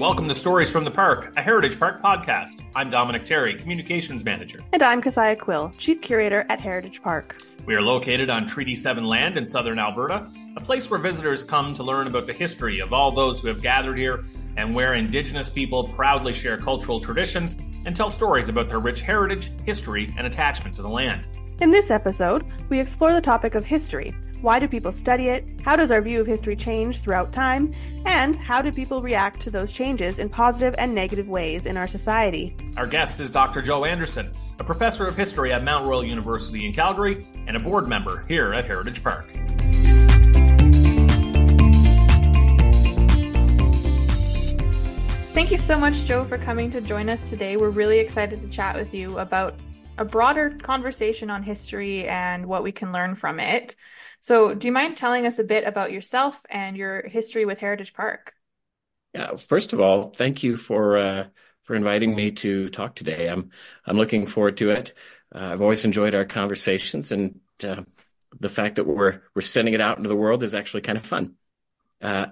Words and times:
Welcome 0.00 0.28
to 0.28 0.34
Stories 0.34 0.70
from 0.70 0.84
the 0.84 0.90
Park, 0.90 1.34
a 1.36 1.42
Heritage 1.42 1.78
Park 1.78 2.00
podcast. 2.00 2.62
I'm 2.74 2.88
Dominic 2.88 3.26
Terry, 3.26 3.54
Communications 3.54 4.24
Manager. 4.24 4.58
And 4.72 4.82
I'm 4.82 5.02
Kesia 5.02 5.38
Quill, 5.38 5.72
Chief 5.76 6.00
Curator 6.00 6.46
at 6.48 6.58
Heritage 6.58 7.02
Park. 7.02 7.36
We 7.66 7.74
are 7.74 7.82
located 7.82 8.30
on 8.30 8.46
Treaty 8.46 8.76
7 8.76 9.04
land 9.04 9.36
in 9.36 9.44
southern 9.44 9.78
Alberta, 9.78 10.26
a 10.56 10.60
place 10.60 10.90
where 10.90 10.98
visitors 10.98 11.44
come 11.44 11.74
to 11.74 11.82
learn 11.82 12.06
about 12.06 12.26
the 12.26 12.32
history 12.32 12.78
of 12.78 12.94
all 12.94 13.10
those 13.10 13.42
who 13.42 13.48
have 13.48 13.60
gathered 13.60 13.98
here 13.98 14.24
and 14.56 14.74
where 14.74 14.94
Indigenous 14.94 15.50
people 15.50 15.88
proudly 15.88 16.32
share 16.32 16.56
cultural 16.56 16.98
traditions 16.98 17.58
and 17.84 17.94
tell 17.94 18.08
stories 18.08 18.48
about 18.48 18.70
their 18.70 18.80
rich 18.80 19.02
heritage, 19.02 19.52
history, 19.66 20.08
and 20.16 20.26
attachment 20.26 20.74
to 20.76 20.80
the 20.80 20.88
land. 20.88 21.26
In 21.60 21.70
this 21.70 21.90
episode, 21.90 22.46
we 22.70 22.80
explore 22.80 23.12
the 23.12 23.20
topic 23.20 23.54
of 23.54 23.66
history. 23.66 24.14
Why 24.42 24.58
do 24.58 24.66
people 24.66 24.90
study 24.90 25.28
it? 25.28 25.60
How 25.62 25.76
does 25.76 25.90
our 25.90 26.00
view 26.00 26.18
of 26.18 26.26
history 26.26 26.56
change 26.56 27.00
throughout 27.00 27.30
time? 27.30 27.74
And 28.06 28.34
how 28.36 28.62
do 28.62 28.72
people 28.72 29.02
react 29.02 29.38
to 29.42 29.50
those 29.50 29.70
changes 29.70 30.18
in 30.18 30.30
positive 30.30 30.74
and 30.78 30.94
negative 30.94 31.28
ways 31.28 31.66
in 31.66 31.76
our 31.76 31.86
society? 31.86 32.56
Our 32.78 32.86
guest 32.86 33.20
is 33.20 33.30
Dr. 33.30 33.60
Joe 33.60 33.84
Anderson, 33.84 34.32
a 34.58 34.64
professor 34.64 35.06
of 35.06 35.14
history 35.14 35.52
at 35.52 35.62
Mount 35.62 35.86
Royal 35.86 36.02
University 36.02 36.64
in 36.64 36.72
Calgary 36.72 37.26
and 37.46 37.54
a 37.54 37.60
board 37.60 37.86
member 37.86 38.24
here 38.28 38.54
at 38.54 38.64
Heritage 38.64 39.04
Park. 39.04 39.26
Thank 45.34 45.50
you 45.50 45.58
so 45.58 45.78
much, 45.78 46.04
Joe, 46.06 46.24
for 46.24 46.38
coming 46.38 46.70
to 46.70 46.80
join 46.80 47.10
us 47.10 47.28
today. 47.28 47.58
We're 47.58 47.68
really 47.68 47.98
excited 47.98 48.40
to 48.40 48.48
chat 48.48 48.74
with 48.74 48.94
you 48.94 49.18
about 49.18 49.56
a 49.98 50.04
broader 50.06 50.56
conversation 50.62 51.28
on 51.28 51.42
history 51.42 52.08
and 52.08 52.46
what 52.46 52.62
we 52.62 52.72
can 52.72 52.90
learn 52.90 53.14
from 53.14 53.38
it. 53.38 53.76
So, 54.20 54.54
do 54.54 54.66
you 54.66 54.72
mind 54.72 54.96
telling 54.96 55.26
us 55.26 55.38
a 55.38 55.44
bit 55.44 55.64
about 55.66 55.92
yourself 55.92 56.40
and 56.50 56.76
your 56.76 57.06
history 57.08 57.44
with 57.46 57.58
Heritage 57.58 57.94
Park? 57.94 58.34
Yeah, 59.14 59.34
first 59.36 59.72
of 59.72 59.80
all, 59.80 60.12
thank 60.14 60.42
you 60.42 60.56
for 60.56 60.96
uh, 60.96 61.28
for 61.62 61.74
inviting 61.74 62.14
me 62.14 62.32
to 62.32 62.68
talk 62.68 62.94
today. 62.94 63.28
I'm 63.28 63.50
I'm 63.84 63.96
looking 63.96 64.26
forward 64.26 64.58
to 64.58 64.70
it. 64.70 64.92
Uh, 65.34 65.38
I've 65.52 65.62
always 65.62 65.84
enjoyed 65.84 66.14
our 66.14 66.24
conversations, 66.24 67.12
and 67.12 67.40
uh, 67.64 67.82
the 68.38 68.48
fact 68.48 68.76
that 68.76 68.86
we're 68.86 69.22
we're 69.34 69.42
sending 69.42 69.74
it 69.74 69.80
out 69.80 69.96
into 69.96 70.08
the 70.08 70.16
world 70.16 70.42
is 70.42 70.54
actually 70.54 70.82
kind 70.82 70.98
of 70.98 71.04
fun. 71.04 71.34
Uh, 72.00 72.26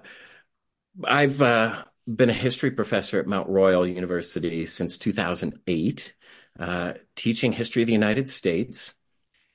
I've 1.03 1.41
uh, 1.41 1.83
been 2.07 2.29
a 2.29 2.33
history 2.33 2.71
professor 2.71 3.19
at 3.19 3.27
Mount 3.27 3.49
Royal 3.49 3.87
University 3.87 4.65
since 4.65 4.97
2008, 4.97 6.13
uh, 6.59 6.93
teaching 7.15 7.51
history 7.51 7.83
of 7.83 7.87
the 7.87 7.93
United 7.93 8.29
States 8.29 8.93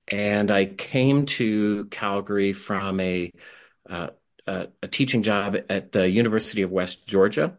and 0.09 0.51
I 0.51 0.67
came 0.67 1.27
to 1.27 1.87
Calgary 1.87 2.53
from 2.53 3.01
a, 3.01 3.33
uh, 3.89 4.09
a, 4.47 4.69
a 4.83 4.89
teaching 4.89 5.23
job 5.23 5.57
at 5.69 5.93
the 5.93 6.09
University 6.09 6.63
of 6.63 6.71
West 6.71 7.07
Georgia, 7.07 7.57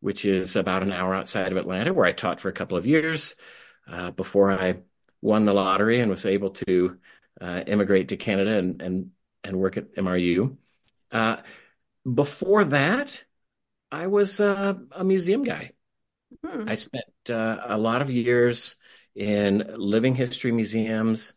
which 0.00 0.24
is 0.24 0.56
about 0.56 0.82
an 0.82 0.92
hour 0.92 1.14
outside 1.14 1.52
of 1.52 1.58
Atlanta, 1.58 1.92
where 1.92 2.06
I 2.06 2.12
taught 2.12 2.40
for 2.40 2.48
a 2.48 2.52
couple 2.52 2.76
of 2.76 2.86
years 2.86 3.36
uh, 3.86 4.10
before 4.10 4.50
I 4.50 4.78
won 5.22 5.44
the 5.44 5.54
lottery 5.54 6.00
and 6.00 6.10
was 6.10 6.26
able 6.26 6.50
to 6.50 6.98
uh, 7.40 7.62
immigrate 7.66 8.08
to 8.08 8.16
Canada 8.16 8.58
and 8.58 8.82
and 8.82 9.10
and 9.44 9.58
work 9.58 9.76
at 9.76 9.94
MRU. 9.94 10.56
Uh, 11.12 11.36
before 12.12 12.64
that, 12.64 13.22
I 13.90 14.08
was 14.08 14.40
uh, 14.40 14.74
a 14.90 15.04
museum 15.04 15.44
guy. 15.44 15.72
Hmm. 16.44 16.68
I 16.68 16.74
spent 16.74 17.04
uh, 17.30 17.58
a 17.64 17.78
lot 17.78 18.02
of 18.02 18.10
years 18.10 18.76
in 19.14 19.74
living 19.76 20.14
history 20.14 20.52
museums 20.52 21.34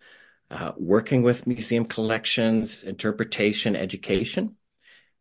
uh, 0.52 0.72
working 0.78 1.24
with 1.24 1.48
museum 1.48 1.86
collections, 1.86 2.84
interpretation, 2.84 3.76
education. 3.76 4.56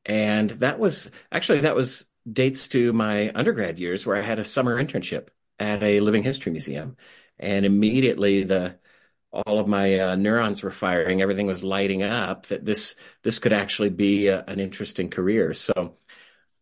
And 0.05 0.51
that 0.51 0.79
was 0.79 1.11
actually, 1.31 1.61
that 1.61 1.77
was 1.77 2.07
dates 2.31 2.69
to 2.69 2.93
my 2.93 3.31
undergrad 3.35 3.79
years 3.79 4.07
where 4.07 4.17
I 4.17 4.23
had 4.23 4.39
a 4.39 4.45
summer 4.45 4.83
internship 4.83 5.29
at 5.59 5.83
a 5.83 6.01
living 6.01 6.23
history 6.23 6.53
museum. 6.53 6.97
And 7.39 7.67
immediately 7.67 8.45
the, 8.45 8.77
all 9.33 9.59
of 9.61 9.69
my 9.69 9.99
uh, 9.99 10.15
neurons 10.17 10.63
were 10.63 10.71
firing. 10.71 11.21
Everything 11.21 11.47
was 11.47 11.63
lighting 11.63 12.03
up 12.03 12.47
that 12.47 12.65
this, 12.65 12.95
this 13.23 13.39
could 13.39 13.53
actually 13.53 13.91
be 13.91 14.29
a, 14.29 14.43
an 14.47 14.61
interesting 14.61 15.11
career. 15.11 15.53
So, 15.53 15.97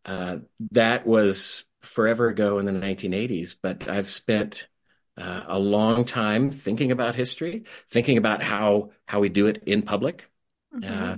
uh, 0.04 0.38
that 0.72 1.06
was 1.06 1.64
forever 1.82 2.28
ago 2.28 2.58
in 2.58 2.66
the 2.66 2.72
1980s, 2.72 3.56
but 3.60 3.88
I've 3.88 4.10
spent 4.10 4.68
uh, 5.16 5.44
a 5.48 5.58
long 5.58 6.04
time 6.04 6.50
thinking 6.50 6.92
about 6.92 7.14
history, 7.14 7.64
thinking 7.90 8.18
about 8.18 8.42
how 8.42 8.90
how 9.06 9.20
we 9.20 9.28
do 9.28 9.46
it 9.46 9.62
in 9.66 9.82
public. 9.82 10.30
Mm-hmm. 10.74 11.12
Uh, 11.12 11.16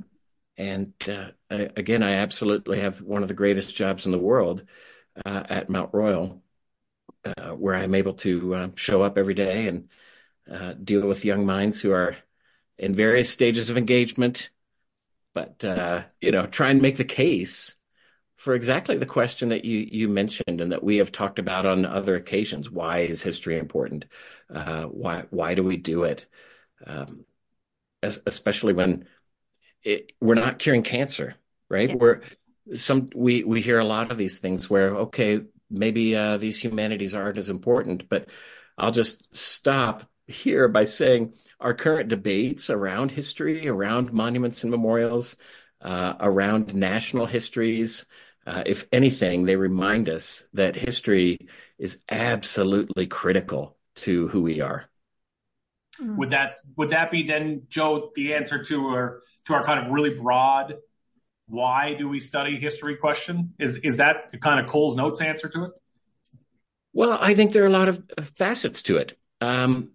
and 0.56 0.92
uh, 1.08 1.30
I, 1.50 1.70
again, 1.76 2.02
I 2.02 2.14
absolutely 2.14 2.80
have 2.80 3.00
one 3.00 3.22
of 3.22 3.28
the 3.28 3.34
greatest 3.34 3.76
jobs 3.76 4.06
in 4.06 4.12
the 4.12 4.18
world 4.18 4.64
uh, 5.24 5.42
at 5.48 5.70
Mount 5.70 5.90
Royal, 5.92 6.42
uh, 7.24 7.50
where 7.50 7.74
I'm 7.74 7.94
able 7.94 8.14
to 8.14 8.56
um, 8.56 8.76
show 8.76 9.02
up 9.02 9.18
every 9.18 9.34
day 9.34 9.68
and 9.68 9.88
uh, 10.50 10.72
deal 10.72 11.06
with 11.06 11.24
young 11.24 11.46
minds 11.46 11.80
who 11.80 11.92
are 11.92 12.16
in 12.76 12.94
various 12.94 13.30
stages 13.30 13.70
of 13.70 13.76
engagement, 13.76 14.50
but 15.34 15.64
you 16.20 16.32
know, 16.32 16.46
try 16.46 16.70
and 16.70 16.82
make 16.82 16.96
the 16.96 17.04
case 17.04 17.77
for 18.38 18.54
exactly 18.54 18.96
the 18.96 19.04
question 19.04 19.48
that 19.48 19.64
you 19.64 19.86
you 19.90 20.08
mentioned 20.08 20.60
and 20.60 20.72
that 20.72 20.82
we 20.82 20.96
have 20.98 21.10
talked 21.12 21.40
about 21.40 21.66
on 21.66 21.84
other 21.84 22.14
occasions. 22.14 22.70
Why 22.70 23.00
is 23.00 23.20
history 23.20 23.58
important? 23.58 24.06
Uh, 24.52 24.84
why 24.84 25.24
why 25.30 25.54
do 25.54 25.64
we 25.64 25.76
do 25.76 26.04
it? 26.04 26.24
Um, 26.86 27.24
especially 28.02 28.72
when 28.72 29.06
it, 29.82 30.12
we're 30.20 30.36
not 30.36 30.60
curing 30.60 30.84
cancer, 30.84 31.34
right? 31.68 31.90
Yeah. 31.90 31.96
We're 31.96 32.20
some 32.74 33.08
we 33.14 33.42
we 33.42 33.60
hear 33.60 33.80
a 33.80 33.84
lot 33.84 34.12
of 34.12 34.18
these 34.18 34.38
things 34.38 34.70
where 34.70 34.94
okay 34.94 35.40
maybe 35.68 36.14
uh, 36.14 36.36
these 36.36 36.62
humanities 36.62 37.14
aren't 37.14 37.38
as 37.38 37.50
important, 37.50 38.08
but 38.08 38.28
I'll 38.78 38.92
just 38.92 39.34
stop 39.34 40.08
here 40.28 40.68
by 40.68 40.84
saying 40.84 41.34
our 41.58 41.74
current 41.74 42.08
debates 42.08 42.70
around 42.70 43.10
history, 43.10 43.68
around 43.68 44.12
monuments 44.12 44.62
and 44.62 44.70
memorials, 44.70 45.36
uh, 45.82 46.14
around 46.20 46.74
national 46.74 47.26
histories, 47.26 48.06
uh, 48.48 48.62
if 48.66 48.86
anything, 48.90 49.44
they 49.44 49.56
remind 49.56 50.08
us 50.08 50.44
that 50.54 50.74
history 50.74 51.48
is 51.78 51.98
absolutely 52.10 53.06
critical 53.06 53.76
to 53.96 54.28
who 54.28 54.40
we 54.42 54.60
are. 54.60 54.86
Hmm. 55.98 56.16
Would 56.16 56.30
that 56.30 56.52
would 56.76 56.90
that 56.90 57.10
be 57.10 57.24
then, 57.24 57.62
Joe, 57.68 58.10
the 58.14 58.34
answer 58.34 58.62
to 58.62 58.86
our 58.86 59.20
to 59.44 59.54
our 59.54 59.64
kind 59.64 59.84
of 59.84 59.92
really 59.92 60.14
broad 60.14 60.76
why 61.48 61.94
do 61.94 62.08
we 62.08 62.20
study 62.20 62.58
history 62.58 62.96
question? 62.96 63.54
Is 63.58 63.76
is 63.78 63.96
that 63.96 64.30
the 64.30 64.38
kind 64.38 64.60
of 64.60 64.66
Coles 64.66 64.96
Notes 64.96 65.20
answer 65.20 65.48
to 65.48 65.64
it? 65.64 65.70
Well, 66.92 67.18
I 67.20 67.34
think 67.34 67.52
there 67.52 67.64
are 67.64 67.68
a 67.68 67.70
lot 67.70 67.88
of 67.88 68.02
facets 68.36 68.82
to 68.84 68.96
it. 68.96 69.18
Um, 69.40 69.90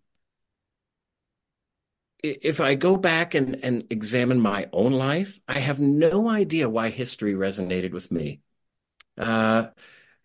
if 2.23 2.61
I 2.61 2.75
go 2.75 2.95
back 2.95 3.35
and, 3.35 3.59
and 3.63 3.83
examine 3.89 4.39
my 4.39 4.69
own 4.71 4.93
life, 4.93 5.39
I 5.47 5.59
have 5.59 5.79
no 5.79 6.29
idea 6.29 6.69
why 6.69 6.89
history 6.89 7.33
resonated 7.33 7.91
with 7.91 8.11
me. 8.11 8.39
Uh, 9.17 9.67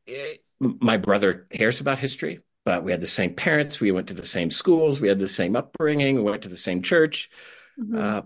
it, 0.06 0.44
my 0.60 0.96
brother 0.96 1.48
cares 1.50 1.80
about 1.80 1.98
history, 1.98 2.40
but 2.64 2.84
we 2.84 2.92
had 2.92 3.00
the 3.00 3.06
same 3.06 3.34
parents. 3.34 3.80
We 3.80 3.90
went 3.90 4.06
to 4.08 4.14
the 4.14 4.24
same 4.24 4.50
schools. 4.50 5.00
We 5.00 5.08
had 5.08 5.18
the 5.18 5.28
same 5.28 5.56
upbringing. 5.56 6.16
We 6.16 6.22
went 6.30 6.42
to 6.42 6.48
the 6.48 6.56
same 6.56 6.82
church. 6.82 7.30
Mm-hmm. 7.78 7.98
Uh, 7.98 8.22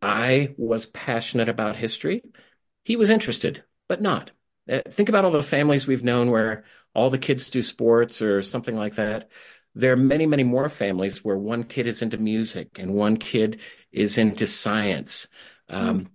I 0.00 0.54
was 0.56 0.86
passionate 0.86 1.48
about 1.48 1.74
history. 1.74 2.22
He 2.84 2.94
was 2.94 3.10
interested, 3.10 3.64
but 3.88 4.00
not. 4.00 4.30
Uh, 4.70 4.80
think 4.88 5.08
about 5.08 5.24
all 5.24 5.32
the 5.32 5.42
families 5.42 5.88
we've 5.88 6.04
known 6.04 6.30
where 6.30 6.64
all 6.94 7.10
the 7.10 7.18
kids 7.18 7.50
do 7.50 7.62
sports 7.62 8.22
or 8.22 8.42
something 8.42 8.76
like 8.76 8.94
that 8.94 9.28
there 9.78 9.92
are 9.92 9.96
many, 9.96 10.26
many 10.26 10.42
more 10.42 10.68
families 10.68 11.24
where 11.24 11.38
one 11.38 11.62
kid 11.62 11.86
is 11.86 12.02
into 12.02 12.18
music 12.18 12.80
and 12.80 12.94
one 12.94 13.16
kid 13.16 13.60
is 13.92 14.18
into 14.18 14.44
science. 14.44 15.28
Um, 15.68 16.00
mm. 16.00 16.06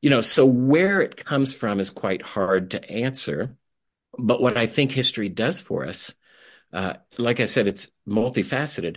You 0.00 0.10
know, 0.10 0.20
so 0.20 0.44
where 0.44 1.00
it 1.00 1.24
comes 1.24 1.54
from 1.54 1.78
is 1.78 1.90
quite 1.90 2.22
hard 2.22 2.72
to 2.72 2.90
answer. 2.90 3.56
But 4.18 4.42
what 4.42 4.56
I 4.56 4.66
think 4.66 4.90
history 4.90 5.28
does 5.28 5.60
for 5.60 5.86
us, 5.86 6.12
uh, 6.72 6.94
like 7.16 7.38
I 7.38 7.44
said, 7.44 7.68
it's 7.68 7.86
multifaceted. 8.08 8.96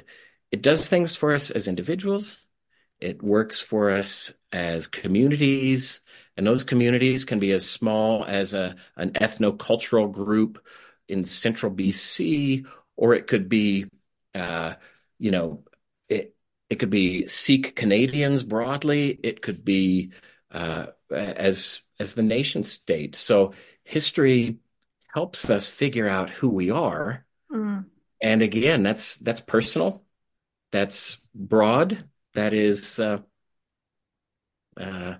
It 0.49 0.63
does 0.63 0.89
things 0.89 1.15
for 1.15 1.31
us 1.31 1.51
as 1.51 1.67
individuals. 1.67 2.39
It 2.99 3.21
works 3.21 3.61
for 3.61 3.91
us 3.91 4.33
as 4.51 4.87
communities, 4.87 6.01
and 6.35 6.47
those 6.47 6.63
communities 6.63 7.25
can 7.25 7.37
be 7.37 7.51
as 7.51 7.69
small 7.69 8.25
as 8.25 8.55
a 8.55 8.75
an 8.95 9.11
ethno-cultural 9.11 10.07
group 10.07 10.65
in 11.07 11.25
central 11.25 11.71
BC, 11.71 12.65
or 12.95 13.13
it 13.13 13.27
could 13.27 13.49
be 13.49 13.85
uh, 14.35 14.75
you 15.17 15.31
know, 15.31 15.63
it 16.09 16.35
it 16.69 16.75
could 16.75 16.89
be 16.89 17.27
Sikh 17.27 17.75
Canadians 17.75 18.43
broadly. 18.43 19.19
It 19.23 19.41
could 19.41 19.63
be 19.63 20.11
uh, 20.51 20.87
as 21.11 21.81
as 21.99 22.13
the 22.13 22.23
nation 22.23 22.63
state. 22.63 23.15
So 23.15 23.53
history 23.83 24.59
helps 25.13 25.49
us 25.49 25.69
figure 25.69 26.09
out 26.09 26.29
who 26.29 26.49
we 26.49 26.69
are. 26.71 27.25
Mm. 27.51 27.85
And 28.21 28.41
again, 28.41 28.83
that's 28.83 29.15
that's 29.17 29.41
personal. 29.41 30.03
That's 30.71 31.17
broad. 31.33 32.03
That 32.33 32.53
is 32.53 32.99
uh, 32.99 33.19
uh, 34.79 35.15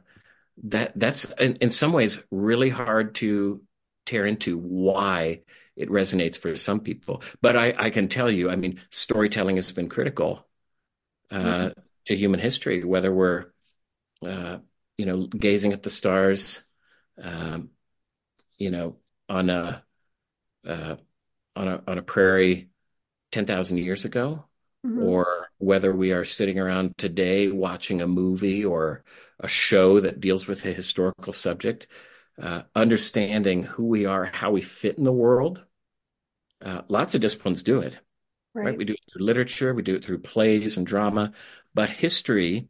that 0.63 0.93
that's 0.95 1.25
in, 1.39 1.55
in 1.57 1.69
some 1.69 1.93
ways 1.93 2.21
really 2.31 2.69
hard 2.69 3.15
to 3.15 3.61
tear 4.05 4.25
into 4.25 4.57
why 4.57 5.41
it 5.75 5.89
resonates 5.89 6.37
for 6.37 6.55
some 6.55 6.79
people. 6.79 7.21
But 7.41 7.55
I, 7.55 7.73
I 7.77 7.89
can 7.89 8.07
tell 8.07 8.31
you, 8.31 8.49
I 8.49 8.55
mean, 8.55 8.79
storytelling 8.89 9.57
has 9.57 9.71
been 9.71 9.89
critical 9.89 10.47
uh, 11.31 11.37
mm-hmm. 11.37 11.79
to 12.05 12.15
human 12.15 12.39
history, 12.39 12.83
whether 12.83 13.13
we're, 13.13 13.45
uh, 14.25 14.57
you 14.97 15.05
know, 15.05 15.27
gazing 15.27 15.73
at 15.73 15.83
the 15.83 15.89
stars, 15.89 16.63
um, 17.21 17.69
you 18.57 18.71
know, 18.71 18.97
on 19.27 19.49
a, 19.49 19.83
uh, 20.65 20.95
on 21.55 21.67
a 21.67 21.83
on 21.87 21.97
a 21.97 22.01
prairie 22.01 22.69
ten 23.31 23.45
thousand 23.45 23.77
years 23.77 24.05
ago, 24.05 24.45
mm-hmm. 24.85 25.01
or 25.01 25.49
whether 25.57 25.93
we 25.93 26.11
are 26.11 26.25
sitting 26.25 26.59
around 26.59 26.97
today 26.97 27.49
watching 27.49 28.01
a 28.01 28.07
movie 28.07 28.63
or 28.63 29.03
a 29.39 29.47
show 29.47 29.99
that 29.99 30.19
deals 30.19 30.47
with 30.47 30.65
a 30.65 30.73
historical 30.73 31.33
subject, 31.33 31.87
uh, 32.41 32.63
understanding 32.75 33.63
who 33.63 33.85
we 33.85 34.05
are, 34.05 34.25
how 34.25 34.51
we 34.51 34.61
fit 34.61 34.97
in 34.97 35.03
the 35.03 35.11
world. 35.11 35.63
Uh, 36.63 36.81
lots 36.87 37.15
of 37.15 37.21
disciplines 37.21 37.63
do 37.63 37.79
it, 37.79 37.99
right. 38.53 38.65
right? 38.65 38.77
We 38.77 38.85
do 38.85 38.93
it 38.93 38.99
through 39.11 39.25
literature, 39.25 39.73
we 39.73 39.83
do 39.83 39.95
it 39.95 40.03
through 40.03 40.19
plays 40.19 40.77
and 40.77 40.85
drama, 40.85 41.31
but 41.73 41.89
history. 41.89 42.69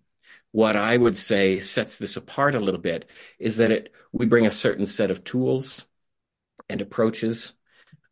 What 0.52 0.78
I 0.78 0.96
would 0.96 1.18
say 1.18 1.60
sets 1.60 1.98
this 1.98 2.16
apart 2.16 2.56
a 2.56 2.62
little 2.62 2.80
bit 2.80 3.10
is 3.40 3.58
that 3.58 3.72
it 3.72 3.94
we 4.14 4.26
bring 4.26 4.46
a 4.46 4.52
certain 4.52 4.86
set 4.86 5.12
of 5.12 5.26
tools 5.26 5.86
and 6.70 6.80
approaches 6.80 7.52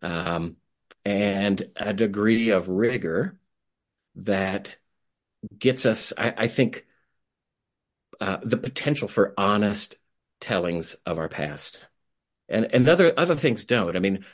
um, 0.01 0.57
and 1.05 1.69
a 1.77 1.93
degree 1.93 2.49
of 2.49 2.67
rigor 2.67 3.39
that 4.15 4.75
gets 5.57 5.85
us, 5.85 6.13
I, 6.17 6.33
I 6.37 6.47
think, 6.47 6.85
uh, 8.19 8.37
the 8.43 8.57
potential 8.57 9.07
for 9.07 9.33
honest 9.37 9.97
tellings 10.43 10.95
of 11.05 11.17
our 11.17 11.29
past. 11.29 11.87
And, 12.49 12.73
and 12.73 12.87
other, 12.87 13.13
other 13.17 13.35
things 13.35 13.65
don't. 13.65 13.95
I 13.95 13.99
mean, 13.99 14.25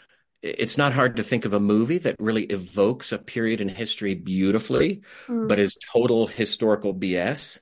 it's 0.41 0.77
not 0.77 0.93
hard 0.93 1.17
to 1.17 1.23
think 1.23 1.45
of 1.45 1.53
a 1.53 1.59
movie 1.59 1.99
that 1.99 2.15
really 2.19 2.43
evokes 2.43 3.11
a 3.11 3.17
period 3.17 3.61
in 3.61 3.69
history 3.69 4.15
beautifully, 4.15 5.01
mm. 5.27 5.47
but 5.47 5.59
is 5.59 5.77
total 5.93 6.27
historical 6.27 6.93
BS, 6.93 7.61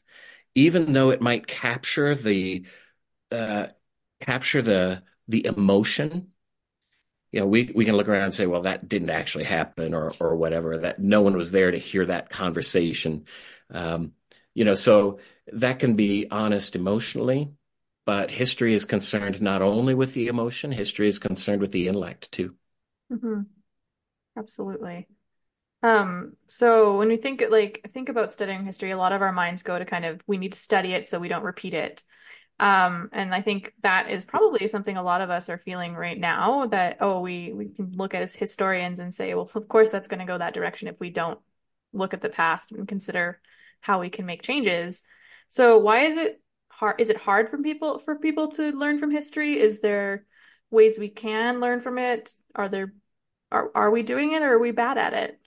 even 0.56 0.94
though 0.94 1.10
it 1.10 1.22
might 1.22 1.48
capture 1.48 2.16
the 2.16 2.66
uh, 3.32 3.68
capture 4.22 4.62
the 4.62 5.04
the 5.28 5.46
emotion 5.46 6.32
you 7.32 7.42
know, 7.42 7.46
we, 7.48 7.72
we 7.76 7.86
can 7.86 7.96
look 7.96 8.08
around 8.08 8.24
and 8.24 8.34
say, 8.34 8.46
well, 8.46 8.62
that 8.62 8.88
didn't 8.88 9.10
actually 9.10 9.44
happen 9.44 9.94
or, 9.94 10.14
or 10.20 10.36
whatever, 10.36 10.80
that 10.80 11.00
no 11.00 11.22
one 11.22 11.36
was 11.36 11.52
there 11.52 11.72
to 11.72 11.78
hear 11.78 12.06
that 12.06 12.30
conversation. 12.30 13.26
Um, 13.70 14.14
you 14.54 14.64
know, 14.64 14.76
so 14.76 15.20
that 15.54 15.80
can 15.80 15.96
be 15.96 16.28
honest 16.32 16.76
emotionally, 16.76 17.52
but 18.07 18.31
history 18.31 18.74
is 18.74 18.86
concerned 18.86 19.42
not 19.42 19.62
only 19.62 19.94
with 19.94 20.13
the 20.13 20.27
emotion, 20.27 20.71
history 20.71 21.09
is 21.09 21.19
concerned 21.19 21.59
with 21.59 21.74
the 21.74 21.89
intellect 21.89 22.31
too. 22.31 22.56
Mm-hmm. 23.12 23.42
Absolutely. 24.38 25.09
Um, 25.83 26.38
so 26.48 26.98
when 26.98 27.09
we 27.09 27.18
think 27.18 27.44
like 27.50 27.86
think 27.89 28.07
about 28.07 28.31
studying 28.31 28.63
history, 28.63 28.92
a 28.92 28.98
lot 28.98 29.12
of 29.12 29.21
our 29.21 29.33
minds 29.33 29.62
go 29.62 29.77
to 29.77 29.83
kind 29.83 30.06
of 30.06 30.21
we 30.25 30.38
need 30.38 30.54
to 30.54 30.59
study 30.59 30.94
it 30.94 31.06
so 31.06 31.19
we 31.19 31.27
don't 31.27 31.44
repeat 31.44 31.74
it. 31.74 32.01
Um, 32.62 33.09
and 33.12 33.36
I 33.36 33.42
think 33.42 33.74
that 33.83 34.09
is 34.09 34.24
probably 34.24 34.69
something 34.69 34.95
a 34.95 35.04
lot 35.04 35.19
of 35.19 35.30
us 35.30 35.50
are 35.50 35.57
feeling 35.57 35.94
right 35.94 36.18
now 36.18 36.68
that, 36.68 37.00
oh, 37.01 37.19
we, 37.19 37.51
we 37.51 37.68
can 37.68 37.92
look 37.92 38.13
at 38.13 38.24
as 38.24 38.38
historians 38.38 39.01
and 39.01 39.13
say, 39.13 39.33
well, 39.33 39.51
of 39.54 39.68
course 39.68 39.92
that's 39.92 40.07
going 40.07 40.21
to 40.21 40.25
go 40.25 40.38
that 40.38 40.54
direction 40.54 40.88
if 40.88 41.00
we 41.00 41.09
don't 41.09 41.39
look 41.92 42.13
at 42.13 42.21
the 42.21 42.30
past 42.30 42.71
and 42.71 42.88
consider 42.88 43.42
how 43.81 44.00
we 44.00 44.09
can 44.09 44.25
make 44.25 44.44
changes. 44.44 45.04
So 45.50 45.80
why 45.80 46.06
is 46.06 46.18
it 46.18 46.42
hard? 46.78 47.02
Is 47.02 47.10
it 47.10 47.18
hard 47.18 47.50
for 47.50 47.58
people, 47.58 47.98
for 48.00 48.16
people 48.16 48.50
to 48.50 48.72
learn 48.72 49.00
from 49.00 49.10
history? 49.10 49.60
Is 49.60 49.82
there 49.82 50.26
ways 50.70 51.00
we 51.00 51.10
can 51.10 51.60
learn 51.60 51.82
from 51.82 51.98
it? 51.98 52.34
Are 52.54 52.70
there, 52.70 52.94
are, 53.52 53.72
are 53.74 53.90
we 53.90 54.04
doing 54.04 54.34
it 54.34 54.44
or 54.44 54.54
are 54.54 54.60
we 54.60 54.72
bad 54.72 54.98
at 55.00 55.14
it? 55.14 55.40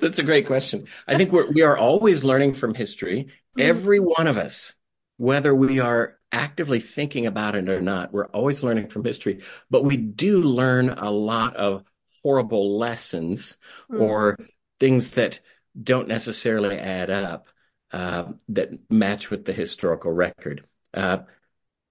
That's 0.00 0.20
a 0.20 0.22
great 0.22 0.46
question. 0.46 0.86
I 1.08 1.16
think 1.16 1.32
we're, 1.32 1.50
we 1.50 1.62
are 1.62 1.76
always 1.76 2.22
learning 2.22 2.54
from 2.54 2.74
history. 2.74 3.24
Mm-hmm. 3.24 3.60
Every 3.60 3.98
one 3.98 4.28
of 4.28 4.38
us, 4.38 4.74
whether 5.16 5.52
we 5.52 5.80
are 5.80 6.18
actively 6.30 6.78
thinking 6.80 7.26
about 7.26 7.54
it 7.54 7.68
or 7.68 7.80
not. 7.80 8.12
We're 8.12 8.26
always 8.26 8.62
learning 8.62 8.88
from 8.88 9.04
history, 9.04 9.42
but 9.70 9.84
we 9.84 9.96
do 9.96 10.42
learn 10.42 10.90
a 10.90 11.10
lot 11.10 11.56
of 11.56 11.84
horrible 12.22 12.78
lessons 12.78 13.56
mm. 13.90 14.00
or 14.00 14.36
things 14.78 15.12
that 15.12 15.40
don't 15.80 16.08
necessarily 16.08 16.78
add 16.78 17.10
up 17.10 17.48
uh, 17.92 18.24
that 18.50 18.70
match 18.90 19.30
with 19.30 19.44
the 19.46 19.52
historical 19.52 20.12
record. 20.12 20.66
Uh, 20.94 21.18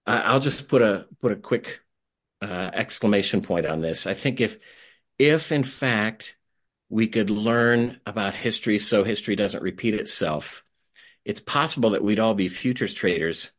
I'll 0.05 0.39
just 0.39 0.67
put 0.67 0.81
a 0.81 1.07
put 1.21 1.31
a 1.31 1.35
quick 1.35 1.81
uh, 2.41 2.71
exclamation 2.73 3.41
point 3.41 3.65
on 3.65 3.81
this. 3.81 4.07
I 4.07 4.13
think 4.13 4.39
if 4.41 4.57
if 5.19 5.51
in 5.51 5.63
fact 5.63 6.35
we 6.89 7.07
could 7.07 7.29
learn 7.29 7.99
about 8.05 8.33
history 8.33 8.79
so 8.79 9.03
history 9.03 9.35
doesn't 9.35 9.63
repeat 9.63 9.93
itself, 9.93 10.63
it's 11.25 11.41
possible 11.41 11.91
that 11.91 12.03
we'd 12.03 12.19
all 12.19 12.35
be 12.35 12.47
futures 12.47 12.93
traders 12.93 13.51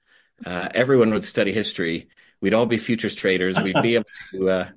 uh, 0.44 0.68
everyone 0.74 1.10
would 1.12 1.24
study 1.24 1.52
history. 1.52 2.08
We'd 2.40 2.54
all 2.54 2.66
be 2.66 2.78
futures 2.78 3.14
traders. 3.14 3.60
We'd 3.60 3.82
be 3.82 3.94
able 3.96 4.04
to, 4.32 4.50
uh, 4.50 4.68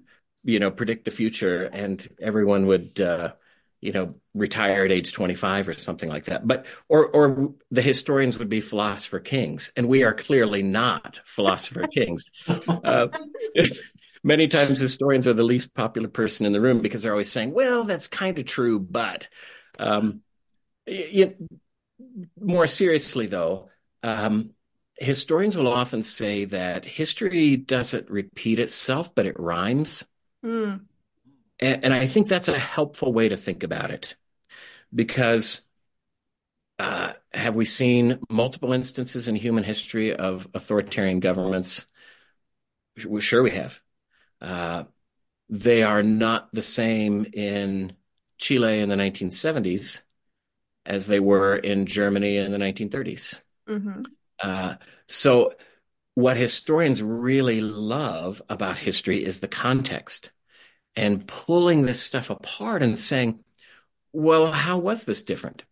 you 0.44 0.60
know, 0.60 0.72
predict 0.72 1.06
the 1.06 1.12
future, 1.12 1.66
and 1.66 2.06
everyone 2.20 2.66
would, 2.68 3.00
uh, 3.00 3.34
you 3.82 3.92
know, 3.92 4.16
retire 4.34 4.86
at 4.86 4.92
age 4.92 5.12
25 5.12 5.70
or 5.70 5.74
something 5.74 6.10
like 6.10 6.26
that. 6.26 6.48
But 6.48 6.66
or 6.88 7.08
or 7.08 7.54
the 7.72 7.82
historians 7.82 8.38
would 8.38 8.50
be 8.50 8.62
philosopher 8.62 9.20
kings, 9.20 9.72
and 9.76 9.88
we 9.88 10.04
are 10.04 10.14
clearly 10.14 10.64
not 10.64 11.20
philosopher 11.26 11.88
kings. 11.88 12.26
Uh, 12.48 13.08
many 14.24 14.48
times 14.48 14.80
historians 14.80 15.28
are 15.28 15.34
the 15.34 15.44
least 15.44 15.74
popular 15.74 16.08
person 16.08 16.46
in 16.46 16.54
the 16.54 16.62
room 16.62 16.82
because 16.82 17.04
they're 17.04 17.12
always 17.12 17.32
saying, 17.32 17.54
"Well, 17.54 17.84
that's 17.84 18.08
kind 18.08 18.38
of 18.40 18.46
true, 18.46 18.80
but." 18.80 19.28
Um, 19.80 20.22
you, 20.86 21.36
more 22.40 22.68
seriously, 22.68 23.28
though, 23.28 23.70
um, 24.04 24.52
historians 24.98 25.58
will 25.58 25.68
often 25.68 26.04
say 26.04 26.46
that 26.46 26.86
history 26.86 27.58
doesn't 27.58 28.10
repeat 28.10 28.60
itself, 28.60 29.14
but 29.14 29.26
it 29.26 29.40
rhymes. 29.40 30.06
Mm. 30.46 30.82
And, 31.62 31.86
and, 31.86 31.94
I 31.94 32.08
think 32.08 32.28
that's 32.28 32.48
a 32.48 32.58
helpful 32.58 33.14
way 33.14 33.30
to 33.30 33.38
think 33.38 33.64
about 33.64 33.92
it 33.92 34.16
because 34.94 35.62
uh, 36.80 37.14
have 37.32 37.56
we 37.56 37.66
seen 37.66 38.20
multiple 38.30 38.74
instances 38.74 39.28
in 39.28 39.36
human 39.36 39.64
history 39.64 40.16
of 40.16 40.48
authoritarian 40.56 41.20
governments? 41.20 41.86
Sure, 42.98 43.44
we 43.44 43.52
have. 43.52 43.80
Uh, 44.42 44.86
they 45.50 45.84
are 45.84 46.02
not 46.02 46.52
the 46.54 46.62
same 46.62 47.26
in 47.34 47.94
Chile 48.38 48.80
in 48.80 48.90
the 48.90 48.96
1970s 48.96 50.02
as 50.86 51.06
they 51.06 51.20
were 51.20 51.56
in 51.56 51.86
Germany 51.86 52.38
in 52.38 52.52
the 52.52 52.58
1930s. 52.58 53.40
Mm-hmm. 53.70 54.02
Uh, 54.42 54.76
so, 55.08 55.54
what 56.16 56.36
historians 56.36 57.04
really 57.04 57.62
love 57.62 58.42
about 58.50 58.78
history 58.78 59.24
is 59.24 59.40
the 59.40 59.48
context 59.48 60.32
and 60.96 61.28
pulling 61.28 61.84
this 61.84 62.02
stuff 62.02 62.30
apart 62.30 62.84
and 62.84 63.00
saying, 63.00 63.44
well, 64.14 64.52
how 64.52 64.78
was 64.78 65.06
this 65.06 65.24
different? 65.24 65.64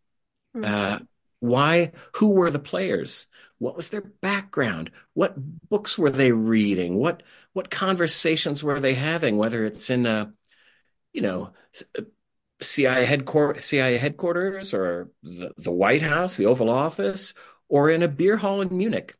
Mm-hmm. 0.55 0.65
Uh, 0.65 0.99
why? 1.39 1.91
Who 2.15 2.31
were 2.31 2.51
the 2.51 2.59
players? 2.59 3.27
What 3.57 3.75
was 3.75 3.89
their 3.89 4.01
background? 4.01 4.91
What 5.13 5.35
books 5.69 5.97
were 5.97 6.11
they 6.11 6.31
reading? 6.31 6.95
What 6.95 7.23
what 7.53 7.69
conversations 7.69 8.63
were 8.63 8.79
they 8.79 8.93
having? 8.93 9.37
Whether 9.37 9.65
it's 9.65 9.89
in 9.89 10.05
a, 10.05 10.33
you 11.13 11.21
know, 11.21 11.51
CIA 12.61 13.05
headquarters, 13.05 13.65
CIA 13.65 13.97
headquarters, 13.97 14.73
or 14.73 15.09
the, 15.23 15.53
the 15.57 15.71
White 15.71 16.01
House, 16.01 16.37
the 16.37 16.45
Oval 16.45 16.69
Office, 16.69 17.33
or 17.67 17.89
in 17.89 18.03
a 18.03 18.07
beer 18.07 18.37
hall 18.37 18.61
in 18.61 18.75
Munich. 18.75 19.15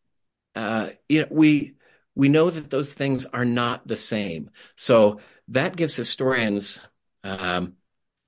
Uh, 0.56 0.90
you 1.08 1.22
know, 1.22 1.28
we 1.32 1.76
we 2.20 2.28
know 2.28 2.50
that 2.50 2.70
those 2.70 2.94
things 2.94 3.26
are 3.28 3.46
not 3.46 3.88
the 3.88 3.96
same. 3.96 4.50
So 4.76 5.22
that 5.48 5.78
gives 5.78 5.96
historians 5.96 6.86
um, 7.24 7.76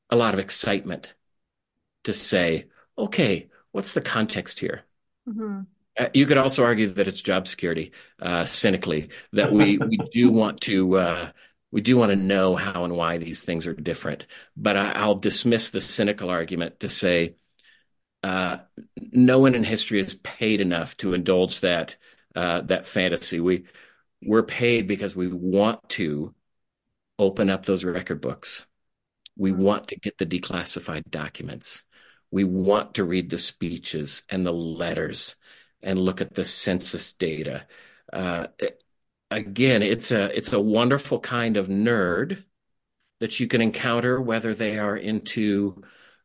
a 0.09 0.15
lot 0.15 0.33
of 0.33 0.39
excitement 0.39 1.13
to 2.05 2.13
say, 2.13 2.67
okay, 2.97 3.49
what's 3.73 3.93
the 3.93 3.99
context 3.99 4.59
here? 4.59 4.83
Mm-hmm. 5.27 5.63
Uh, 5.99 6.07
you 6.13 6.25
could 6.25 6.37
also 6.37 6.63
argue 6.63 6.87
that 6.87 7.09
it's 7.09 7.21
job 7.21 7.49
security, 7.49 7.91
uh, 8.21 8.45
cynically, 8.45 9.09
that 9.33 9.51
we, 9.51 9.77
we 9.85 9.97
do 10.13 10.31
want 10.31 10.61
to 10.61 10.97
uh, 10.97 11.31
we 11.71 11.81
do 11.81 11.97
want 11.97 12.11
to 12.11 12.15
know 12.15 12.55
how 12.55 12.85
and 12.85 12.95
why 12.95 13.17
these 13.17 13.43
things 13.43 13.67
are 13.67 13.73
different. 13.73 14.25
But 14.55 14.77
I, 14.77 15.05
will 15.05 15.15
dismiss 15.15 15.69
the 15.69 15.81
cynical 15.81 16.29
argument 16.29 16.79
to 16.79 16.87
say 16.87 17.35
uh, 18.23 18.59
no 18.97 19.39
one 19.39 19.53
in 19.53 19.65
history 19.65 19.99
is 19.99 20.13
paid 20.13 20.61
enough 20.61 20.95
to 20.97 21.13
indulge 21.13 21.59
that 21.59 21.97
uh, 22.35 22.61
that 22.61 22.87
fantasy. 22.87 23.39
We 23.39 23.65
we're 24.23 24.43
paid 24.43 24.87
because 24.87 25.15
we 25.15 25.27
want 25.27 25.89
to 25.89 26.33
open 27.17 27.49
up 27.49 27.65
those 27.65 27.83
record 27.83 28.21
books. 28.21 28.65
We 29.37 29.51
want 29.51 29.89
to 29.89 29.99
get 29.99 30.17
the 30.17 30.25
declassified 30.25 31.09
documents. 31.09 31.83
We 32.29 32.43
want 32.43 32.95
to 32.95 33.03
read 33.03 33.29
the 33.29 33.37
speeches 33.37 34.23
and 34.29 34.45
the 34.45 34.53
letters 34.53 35.35
and 35.81 35.99
look 35.99 36.21
at 36.21 36.33
the 36.33 36.43
census 36.43 37.13
data. 37.13 37.65
Uh, 38.13 38.47
again, 39.29 39.81
it's 39.81 40.11
a 40.11 40.35
it's 40.35 40.53
a 40.53 40.59
wonderful 40.59 41.19
kind 41.19 41.57
of 41.57 41.67
nerd 41.67 42.43
that 43.19 43.39
you 43.39 43.47
can 43.47 43.61
encounter, 43.61 44.19
whether 44.21 44.53
they 44.53 44.79
are 44.79 44.97
into 44.97 45.81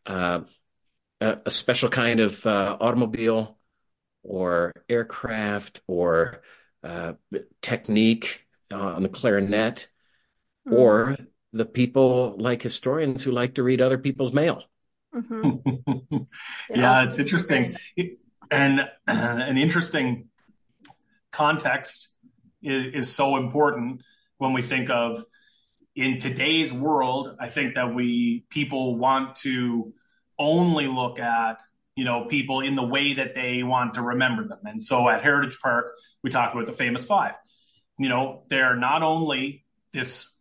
uh, 0.06 0.40
a, 1.20 1.38
a, 1.46 1.50
special 1.50 1.88
kind 1.88 2.20
of 2.20 2.44
uh, 2.46 2.76
automobile 2.80 3.55
or 4.26 4.72
aircraft 4.88 5.80
or 5.86 6.42
uh, 6.82 7.14
technique 7.62 8.42
on 8.72 9.02
the 9.02 9.08
clarinet, 9.08 9.88
mm-hmm. 10.66 10.76
or 10.76 11.16
the 11.52 11.64
people 11.64 12.36
like 12.38 12.62
historians 12.62 13.22
who 13.22 13.30
like 13.30 13.54
to 13.54 13.62
read 13.62 13.80
other 13.80 13.98
people's 13.98 14.32
mail. 14.32 14.64
Mm-hmm. 15.14 16.16
yeah. 16.70 16.76
yeah, 16.76 17.02
it's 17.04 17.18
interesting. 17.18 17.76
and 18.50 18.80
uh, 18.80 18.86
an 19.06 19.56
interesting 19.56 20.28
context 21.30 22.10
is, 22.62 22.94
is 22.94 23.12
so 23.14 23.36
important 23.36 24.02
when 24.38 24.52
we 24.52 24.62
think 24.62 24.90
of 24.90 25.24
in 25.94 26.18
today's 26.18 26.72
world, 26.72 27.34
I 27.40 27.46
think 27.46 27.74
that 27.74 27.94
we 27.94 28.44
people 28.50 28.96
want 28.96 29.36
to 29.36 29.94
only 30.38 30.86
look 30.86 31.18
at 31.18 31.62
you 31.96 32.04
know 32.04 32.26
people 32.26 32.60
in 32.60 32.76
the 32.76 32.86
way 32.86 33.14
that 33.14 33.34
they 33.34 33.62
want 33.62 33.94
to 33.94 34.02
remember 34.02 34.46
them. 34.46 34.60
And 34.64 34.80
so 34.80 35.08
at 35.08 35.22
Heritage 35.22 35.58
Park, 35.60 35.94
we 36.22 36.30
talk 36.30 36.54
about 36.54 36.66
the 36.66 36.72
famous 36.72 37.04
five. 37.06 37.34
You 37.98 38.08
know, 38.08 38.44
they're 38.48 38.76
not 38.76 39.02
only 39.02 39.64
this 39.92 40.32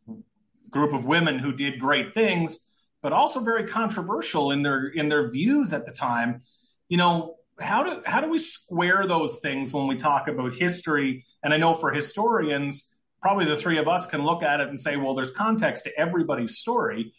group 0.69 0.93
of 0.93 1.05
women 1.05 1.39
who 1.39 1.53
did 1.53 1.79
great 1.79 2.13
things, 2.13 2.59
but 3.01 3.13
also 3.13 3.39
very 3.39 3.65
controversial 3.65 4.51
in 4.51 4.61
their 4.61 4.87
in 4.87 5.09
their 5.09 5.29
views 5.29 5.73
at 5.73 5.85
the 5.85 5.91
time. 5.91 6.41
You 6.89 6.97
know, 6.97 7.35
how 7.59 7.83
do 7.83 8.01
how 8.05 8.19
do 8.19 8.29
we 8.29 8.39
square 8.39 9.07
those 9.07 9.39
things 9.39 9.73
when 9.73 9.87
we 9.87 9.95
talk 9.95 10.27
about 10.27 10.53
history? 10.53 11.23
And 11.43 11.53
I 11.53 11.57
know 11.57 11.73
for 11.73 11.91
historians, 11.91 12.93
probably 13.21 13.45
the 13.45 13.55
three 13.55 13.77
of 13.77 13.87
us 13.87 14.05
can 14.05 14.23
look 14.23 14.43
at 14.43 14.59
it 14.59 14.67
and 14.67 14.79
say, 14.79 14.97
well, 14.97 15.15
there's 15.15 15.31
context 15.31 15.85
to 15.85 15.97
everybody's 15.97 16.57
story. 16.57 17.13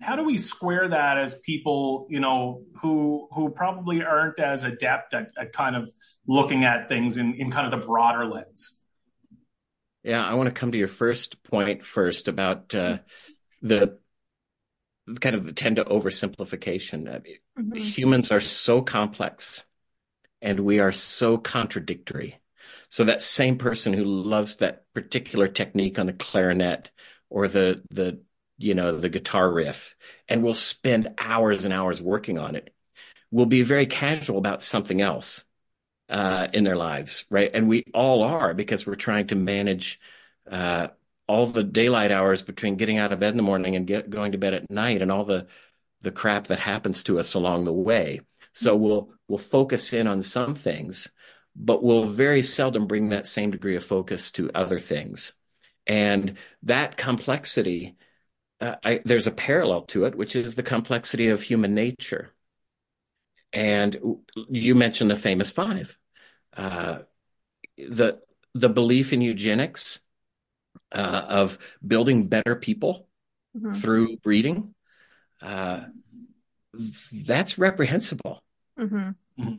How 0.00 0.16
do 0.16 0.24
we 0.24 0.36
square 0.36 0.88
that 0.88 1.18
as 1.18 1.38
people, 1.38 2.06
you 2.10 2.20
know, 2.20 2.62
who 2.80 3.28
who 3.32 3.50
probably 3.50 4.02
aren't 4.02 4.38
as 4.38 4.64
adept 4.64 5.14
at, 5.14 5.30
at 5.38 5.52
kind 5.52 5.74
of 5.74 5.90
looking 6.26 6.64
at 6.64 6.88
things 6.88 7.16
in, 7.16 7.34
in 7.34 7.50
kind 7.50 7.64
of 7.64 7.70
the 7.78 7.86
broader 7.86 8.26
lens? 8.26 8.80
Yeah, 10.02 10.24
I 10.24 10.34
want 10.34 10.48
to 10.48 10.54
come 10.54 10.72
to 10.72 10.78
your 10.78 10.88
first 10.88 11.42
point 11.42 11.82
first 11.82 12.28
about 12.28 12.74
uh, 12.74 12.98
the 13.62 13.98
kind 15.20 15.34
of 15.34 15.44
the 15.44 15.52
tend 15.52 15.76
to 15.76 15.84
oversimplification. 15.84 17.08
I 17.08 17.18
mean, 17.18 17.38
mm-hmm. 17.58 17.76
Humans 17.76 18.32
are 18.32 18.40
so 18.40 18.82
complex 18.82 19.64
and 20.42 20.60
we 20.60 20.80
are 20.80 20.92
so 20.92 21.38
contradictory. 21.38 22.38
So 22.88 23.04
that 23.04 23.22
same 23.22 23.58
person 23.58 23.92
who 23.92 24.04
loves 24.04 24.56
that 24.56 24.84
particular 24.94 25.48
technique 25.48 25.98
on 25.98 26.06
the 26.06 26.12
clarinet 26.12 26.90
or 27.30 27.48
the 27.48 27.82
the 27.90 28.20
you 28.58 28.74
know 28.74 28.98
the 28.98 29.08
guitar 29.08 29.50
riff 29.50 29.94
and 30.28 30.42
we'll 30.42 30.54
spend 30.54 31.08
hours 31.18 31.64
and 31.64 31.74
hours 31.74 32.00
working 32.00 32.38
on 32.38 32.56
it 32.56 32.72
We'll 33.30 33.46
be 33.46 33.62
very 33.62 33.86
casual 33.86 34.38
about 34.38 34.62
something 34.62 35.00
else 35.00 35.44
uh, 36.08 36.48
in 36.52 36.64
their 36.64 36.76
lives, 36.76 37.24
right? 37.28 37.50
And 37.52 37.68
we 37.68 37.84
all 37.92 38.22
are 38.22 38.54
because 38.54 38.86
we're 38.86 38.94
trying 38.94 39.26
to 39.28 39.34
manage 39.34 39.98
uh, 40.50 40.88
all 41.26 41.46
the 41.46 41.64
daylight 41.64 42.12
hours 42.12 42.42
between 42.42 42.76
getting 42.76 42.98
out 42.98 43.12
of 43.12 43.18
bed 43.18 43.32
in 43.32 43.36
the 43.36 43.42
morning 43.42 43.74
and 43.74 43.86
get, 43.86 44.08
going 44.10 44.32
to 44.32 44.38
bed 44.38 44.54
at 44.54 44.70
night, 44.70 45.02
and 45.02 45.10
all 45.10 45.24
the 45.24 45.46
the 46.02 46.12
crap 46.12 46.46
that 46.46 46.60
happens 46.60 47.02
to 47.04 47.18
us 47.18 47.34
along 47.34 47.64
the 47.64 47.72
way. 47.72 48.20
So 48.52 48.76
we'll 48.76 49.10
we'll 49.28 49.38
focus 49.38 49.92
in 49.92 50.06
on 50.06 50.22
some 50.22 50.54
things 50.54 51.08
but 51.58 51.82
we'll 51.82 52.04
very 52.04 52.42
seldom 52.42 52.86
bring 52.86 53.08
that 53.08 53.26
same 53.26 53.50
degree 53.50 53.76
of 53.76 53.84
focus 53.84 54.30
to 54.32 54.50
other 54.54 54.78
things. 54.78 55.32
And 55.86 56.36
that 56.64 56.96
complexity, 56.98 57.96
uh, 58.60 58.76
I, 58.84 59.00
there's 59.04 59.26
a 59.26 59.32
parallel 59.32 59.82
to 59.82 60.04
it, 60.04 60.14
which 60.14 60.36
is 60.36 60.54
the 60.54 60.62
complexity 60.62 61.28
of 61.28 61.42
human 61.42 61.74
nature. 61.74 62.32
And 63.52 63.96
you 64.48 64.74
mentioned 64.74 65.10
the 65.10 65.16
famous 65.16 65.50
five. 65.50 65.96
Uh, 66.56 67.00
the 67.76 68.20
the 68.54 68.68
belief 68.68 69.12
in 69.12 69.20
eugenics 69.20 70.00
uh, 70.92 71.22
of 71.28 71.58
building 71.86 72.28
better 72.28 72.56
people 72.56 73.08
mm-hmm. 73.56 73.72
through 73.72 74.16
breeding 74.18 74.74
uh, 75.42 75.84
that's 77.12 77.58
reprehensible. 77.58 78.42
Mm-hmm. 78.78 79.54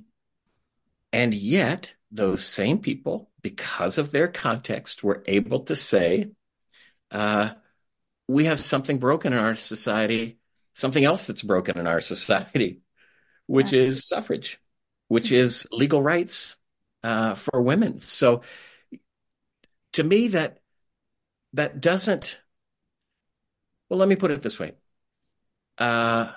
And 1.14 1.34
yet, 1.34 1.94
those 2.12 2.44
same 2.44 2.80
people, 2.80 3.30
because 3.42 3.98
of 3.98 4.12
their 4.12 4.28
context, 4.28 5.04
were 5.04 5.24
able 5.26 5.62
to 5.62 5.76
say, 5.76 6.32
uh, 7.12 7.52
we 8.28 8.46
have 8.46 8.60
something 8.60 9.00
broken 9.00 9.34
in 9.34 9.40
our 9.40 9.56
society, 9.56 10.40
something 10.74 11.04
else 11.04 11.26
that's 11.26 11.44
broken 11.44 11.78
in 11.78 11.88
our 11.88 12.02
society, 12.14 12.82
which 13.46 13.74
yeah. 13.74 13.84
is 13.84 14.08
suffrage, 14.08 14.60
which 15.08 15.32
is 15.32 15.68
legal 15.72 16.02
rights 16.02 16.56
uh, 17.04 17.34
for 17.34 17.62
women. 17.62 18.00
So, 18.00 18.42
to 19.94 20.04
me, 20.04 20.30
that 20.30 20.60
that 21.54 21.80
doesn't. 21.80 22.38
Well, 23.90 24.00
let 24.00 24.10
me 24.10 24.16
put 24.18 24.32
it 24.32 24.42
this 24.42 24.60
way. 24.60 24.74
Uh, 25.78 26.34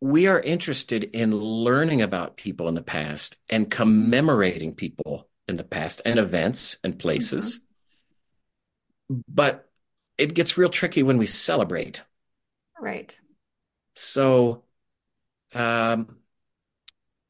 we 0.00 0.26
are 0.26 0.40
interested 0.40 1.04
in 1.04 1.34
learning 1.34 2.02
about 2.02 2.36
people 2.36 2.68
in 2.68 2.74
the 2.74 2.82
past 2.82 3.36
and 3.48 3.70
commemorating 3.70 4.74
people 4.74 5.28
in 5.48 5.56
the 5.56 5.64
past 5.64 6.02
and 6.04 6.18
events 6.18 6.78
and 6.84 6.98
places. 6.98 7.60
Mm-hmm. 9.10 9.20
But 9.28 9.69
it 10.20 10.34
gets 10.34 10.58
real 10.58 10.68
tricky 10.68 11.02
when 11.02 11.18
we 11.18 11.26
celebrate. 11.26 12.02
Right. 12.80 13.18
So, 13.94 14.64
um, 15.54 16.16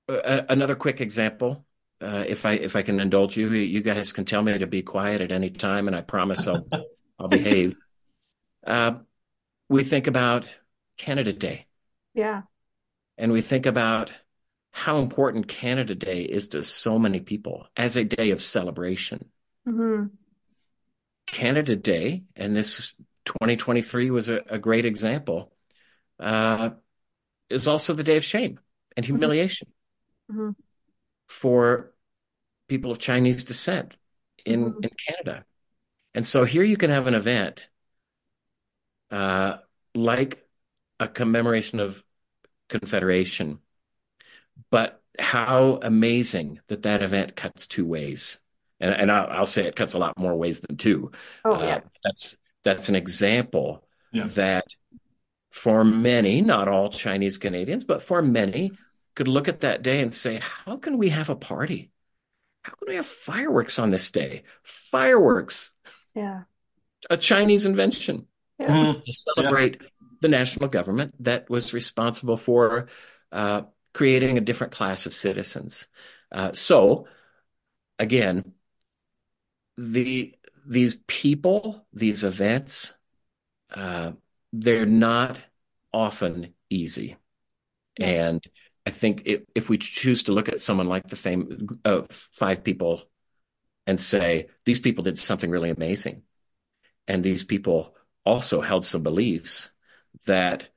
a- 0.08 0.46
another 0.48 0.74
quick 0.74 1.00
example, 1.00 1.64
uh, 2.00 2.24
if 2.26 2.46
I 2.46 2.52
if 2.52 2.76
I 2.76 2.82
can 2.82 3.00
indulge 3.00 3.36
you, 3.36 3.48
you 3.50 3.80
guys 3.80 4.12
can 4.12 4.24
tell 4.24 4.42
me 4.42 4.56
to 4.56 4.66
be 4.66 4.82
quiet 4.82 5.20
at 5.20 5.32
any 5.32 5.50
time, 5.50 5.86
and 5.86 5.96
I 5.96 6.02
promise 6.02 6.46
I'll 6.46 6.66
I'll 7.18 7.28
behave. 7.28 7.76
Uh, 8.66 8.98
we 9.68 9.84
think 9.84 10.06
about 10.06 10.54
Canada 10.96 11.32
Day. 11.32 11.66
Yeah 12.14 12.42
and 13.20 13.32
we 13.32 13.42
think 13.42 13.66
about 13.66 14.10
how 14.72 14.98
important 14.98 15.46
Canada 15.46 15.94
Day 15.94 16.22
is 16.22 16.48
to 16.48 16.62
so 16.62 16.98
many 16.98 17.20
people 17.20 17.66
as 17.76 17.96
a 17.96 18.04
day 18.04 18.30
of 18.30 18.40
celebration. 18.40 19.26
Mm-hmm. 19.68 20.06
Canada 21.32 21.76
Day, 21.76 22.24
and 22.36 22.56
this 22.56 22.94
2023 23.24 24.10
was 24.10 24.28
a, 24.28 24.40
a 24.48 24.58
great 24.58 24.84
example, 24.84 25.52
uh, 26.18 26.70
is 27.48 27.68
also 27.68 27.94
the 27.94 28.04
day 28.04 28.16
of 28.16 28.24
shame 28.24 28.58
and 28.96 29.04
mm-hmm. 29.04 29.14
humiliation 29.14 29.68
mm-hmm. 30.30 30.50
for 31.28 31.92
people 32.68 32.90
of 32.90 32.98
Chinese 32.98 33.44
descent 33.44 33.96
in, 34.44 34.66
mm-hmm. 34.66 34.82
in 34.82 34.90
Canada. 35.06 35.44
And 36.14 36.26
so 36.26 36.44
here 36.44 36.64
you 36.64 36.76
can 36.76 36.90
have 36.90 37.06
an 37.06 37.14
event 37.14 37.68
uh, 39.10 39.58
like 39.94 40.46
a 40.98 41.08
commemoration 41.08 41.80
of 41.80 42.04
Confederation. 42.68 43.60
But 44.70 45.02
how 45.18 45.78
amazing 45.82 46.60
that 46.68 46.82
that 46.82 47.02
event 47.02 47.36
cuts 47.36 47.66
two 47.66 47.86
ways. 47.86 48.39
And, 48.80 48.94
and 48.94 49.12
I'll, 49.12 49.26
I'll, 49.30 49.46
say 49.46 49.66
it 49.66 49.76
cuts 49.76 49.94
a 49.94 49.98
lot 49.98 50.18
more 50.18 50.34
ways 50.34 50.60
than 50.60 50.76
two. 50.76 51.12
Oh, 51.44 51.54
uh, 51.54 51.62
yeah. 51.62 51.80
That's, 52.04 52.36
that's 52.64 52.88
an 52.88 52.94
example 52.94 53.84
yeah. 54.12 54.26
that 54.28 54.66
for 55.50 55.84
many, 55.84 56.40
not 56.40 56.68
all 56.68 56.90
Chinese 56.90 57.38
Canadians, 57.38 57.84
but 57.84 58.02
for 58.02 58.22
many, 58.22 58.72
could 59.14 59.28
look 59.28 59.48
at 59.48 59.60
that 59.60 59.82
day 59.82 60.00
and 60.00 60.14
say, 60.14 60.40
how 60.64 60.76
can 60.76 60.98
we 60.98 61.10
have 61.10 61.28
a 61.28 61.36
party? 61.36 61.90
How 62.62 62.72
can 62.74 62.88
we 62.88 62.94
have 62.96 63.06
fireworks 63.06 63.78
on 63.78 63.90
this 63.90 64.10
day? 64.10 64.44
Fireworks. 64.62 65.72
Yeah. 66.14 66.42
A 67.08 67.16
Chinese 67.16 67.66
invention. 67.66 68.26
Yeah. 68.58 68.68
Mm-hmm. 68.68 69.00
To 69.00 69.12
celebrate 69.12 69.78
yeah 69.80 69.88
the 70.20 70.28
national 70.28 70.68
government 70.68 71.14
that 71.20 71.48
was 71.50 71.72
responsible 71.72 72.36
for 72.36 72.88
uh, 73.32 73.62
creating 73.92 74.38
a 74.38 74.42
different 74.42 74.72
class 74.72 75.06
of 75.06 75.12
citizens. 75.12 75.88
Uh, 76.30 76.52
so, 76.52 77.06
again, 77.98 78.52
the 79.80 80.34
these 80.66 80.96
people, 81.06 81.86
these 81.92 82.22
events, 82.22 82.92
uh, 83.74 84.12
they're 84.52 84.84
not 84.84 85.40
often 85.92 86.52
easy, 86.68 87.16
and 87.98 88.44
I 88.84 88.90
think 88.90 89.22
if, 89.24 89.42
if 89.54 89.70
we 89.70 89.78
choose 89.78 90.24
to 90.24 90.32
look 90.32 90.48
at 90.48 90.60
someone 90.60 90.86
like 90.86 91.08
the 91.08 91.16
fame 91.16 91.68
of 91.84 92.08
five 92.32 92.62
people 92.62 93.02
and 93.86 93.98
say 93.98 94.48
these 94.66 94.80
people 94.80 95.02
did 95.02 95.18
something 95.18 95.50
really 95.50 95.70
amazing, 95.70 96.22
and 97.08 97.24
these 97.24 97.42
people 97.42 97.96
also 98.26 98.60
held 98.60 98.84
some 98.84 99.02
beliefs 99.02 99.70
that 100.26 100.68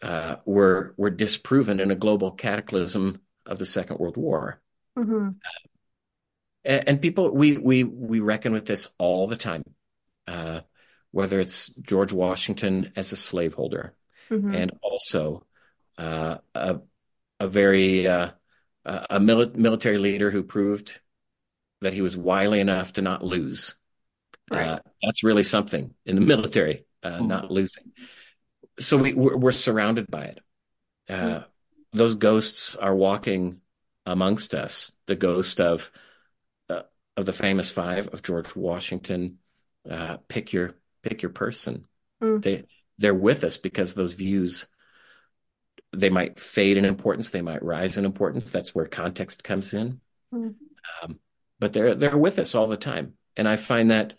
uh, 0.00 0.36
were 0.46 0.94
were 0.96 1.10
disproven 1.10 1.80
in 1.80 1.90
a 1.90 1.96
global 1.96 2.30
cataclysm 2.30 3.20
of 3.44 3.58
the 3.58 3.66
Second 3.66 3.98
World 3.98 4.16
War. 4.16 4.62
Mm-hmm. 4.96 5.30
And, 6.64 7.00
people, 7.00 7.30
we 7.30 7.56
we 7.56 7.84
we 7.84 8.20
reckon 8.20 8.52
with 8.52 8.66
this 8.66 8.88
all 8.98 9.26
the 9.26 9.36
time. 9.36 9.62
Uh, 10.26 10.60
whether 11.10 11.40
it's 11.40 11.68
George 11.68 12.12
Washington 12.12 12.92
as 12.94 13.12
a 13.12 13.16
slaveholder, 13.16 13.94
hmm 14.28 14.54
and 14.54 14.72
also 14.82 15.46
uh, 15.96 16.38
a 16.54 16.80
a 17.40 17.48
very 17.48 18.06
uh, 18.06 18.30
a 18.84 19.18
mili 19.18 19.54
military 19.54 19.98
leader 19.98 20.30
who 20.30 20.42
proved 20.42 21.00
that 21.80 21.92
he 21.92 22.02
was 22.02 22.16
wily 22.16 22.60
enough 22.60 22.92
to 22.94 23.02
not 23.02 23.24
lose. 23.24 23.74
Right. 24.50 24.66
Uh, 24.66 24.78
that's 25.02 25.22
really 25.22 25.42
something 25.42 25.94
in 26.04 26.16
the 26.16 26.22
military, 26.22 26.84
uh, 27.02 27.18
Mhm. 27.18 27.26
not 27.28 27.50
losing. 27.50 27.92
So 28.80 28.96
we 28.96 29.14
we're, 29.14 29.36
we're 29.36 29.52
surrounded 29.52 30.10
by 30.10 30.24
it. 30.24 30.38
Uh, 31.08 31.14
Mm. 31.14 31.44
those 31.92 32.14
ghosts 32.16 32.76
are 32.76 32.94
walking 32.94 33.60
amongst 34.04 34.54
us. 34.54 34.92
The 35.06 35.16
ghost 35.16 35.60
of 35.60 35.90
of 37.18 37.26
the 37.26 37.32
famous 37.32 37.70
five 37.70 38.08
of 38.08 38.22
George 38.22 38.54
Washington. 38.54 39.38
Uh, 39.88 40.18
pick 40.28 40.52
your 40.52 40.74
pick 41.02 41.20
your 41.20 41.32
person. 41.32 41.84
Mm. 42.22 42.42
They 42.42 42.64
they're 42.96 43.12
with 43.12 43.42
us 43.44 43.56
because 43.56 43.92
those 43.92 44.14
views 44.14 44.68
they 45.96 46.10
might 46.10 46.38
fade 46.38 46.76
in 46.76 46.84
importance, 46.84 47.30
they 47.30 47.42
might 47.42 47.62
rise 47.62 47.96
in 47.96 48.04
importance. 48.04 48.50
That's 48.50 48.74
where 48.74 48.86
context 48.86 49.42
comes 49.42 49.74
in. 49.74 50.00
Mm. 50.32 50.54
Um, 51.02 51.18
but 51.58 51.72
they're 51.72 51.96
they're 51.96 52.16
with 52.16 52.38
us 52.38 52.54
all 52.54 52.68
the 52.68 52.76
time, 52.76 53.14
and 53.36 53.48
I 53.48 53.56
find 53.56 53.90
that 53.90 54.14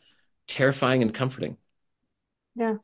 terrifying 0.48 1.02
and 1.02 1.14
comforting. 1.14 1.56
Yeah. 2.56 2.76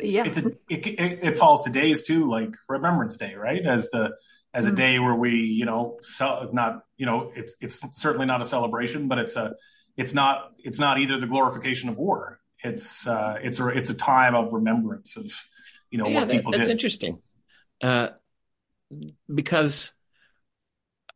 Yeah. 0.00 0.26
It's 0.26 0.38
a, 0.38 0.46
it, 0.68 0.86
it, 0.86 1.18
it 1.22 1.36
falls 1.36 1.64
to 1.64 1.70
days 1.70 2.06
too, 2.06 2.30
like 2.30 2.54
Remembrance 2.68 3.16
Day, 3.16 3.34
right? 3.34 3.66
As 3.66 3.90
the 3.90 4.12
as 4.54 4.66
a 4.66 4.70
Mm. 4.70 4.76
day 4.76 4.98
where 4.98 5.14
we, 5.14 5.30
you 5.30 5.64
know, 5.64 5.98
cel- 6.02 6.50
not, 6.52 6.82
you 6.96 7.06
know, 7.06 7.32
it's 7.36 7.54
it's 7.60 7.80
certainly 8.00 8.26
not 8.26 8.40
a 8.40 8.44
celebration, 8.44 9.08
but 9.08 9.18
it's 9.18 9.36
a 9.36 9.54
it's 9.96 10.14
not 10.14 10.52
it's 10.58 10.78
not 10.78 10.98
either 10.98 11.18
the 11.20 11.26
glorification 11.26 11.88
of 11.88 11.96
war. 11.96 12.40
It's 12.64 13.06
uh, 13.06 13.36
it's 13.42 13.60
a 13.60 13.68
it's 13.68 13.90
a 13.90 13.94
time 13.94 14.34
of 14.34 14.52
remembrance 14.52 15.16
of, 15.16 15.30
you 15.90 15.98
know, 15.98 16.08
Yeah, 16.08 16.20
what 16.20 16.28
that, 16.28 16.36
people 16.36 16.52
that's 16.52 16.62
did. 16.62 16.70
interesting. 16.70 17.22
Uh, 17.82 18.08
because 19.32 19.92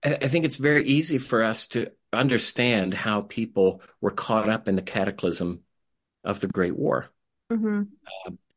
I, 0.05 0.19
I 0.23 0.29
think 0.29 0.45
it's 0.45 0.57
very 0.57 0.85
easy 0.85 1.19
for 1.19 1.43
us 1.43 1.67
to 1.69 1.91
understand 2.13 2.95
how 2.95 3.23
people 3.23 3.83
were 4.01 4.11
caught 4.11 4.49
up 4.49 4.69
in 4.69 4.77
the 4.77 4.83
cataclysm 4.83 5.61
of 6.25 6.41
the 6.41 6.47
Great 6.47 6.77
War. 6.77 7.11
hmm 7.51 7.83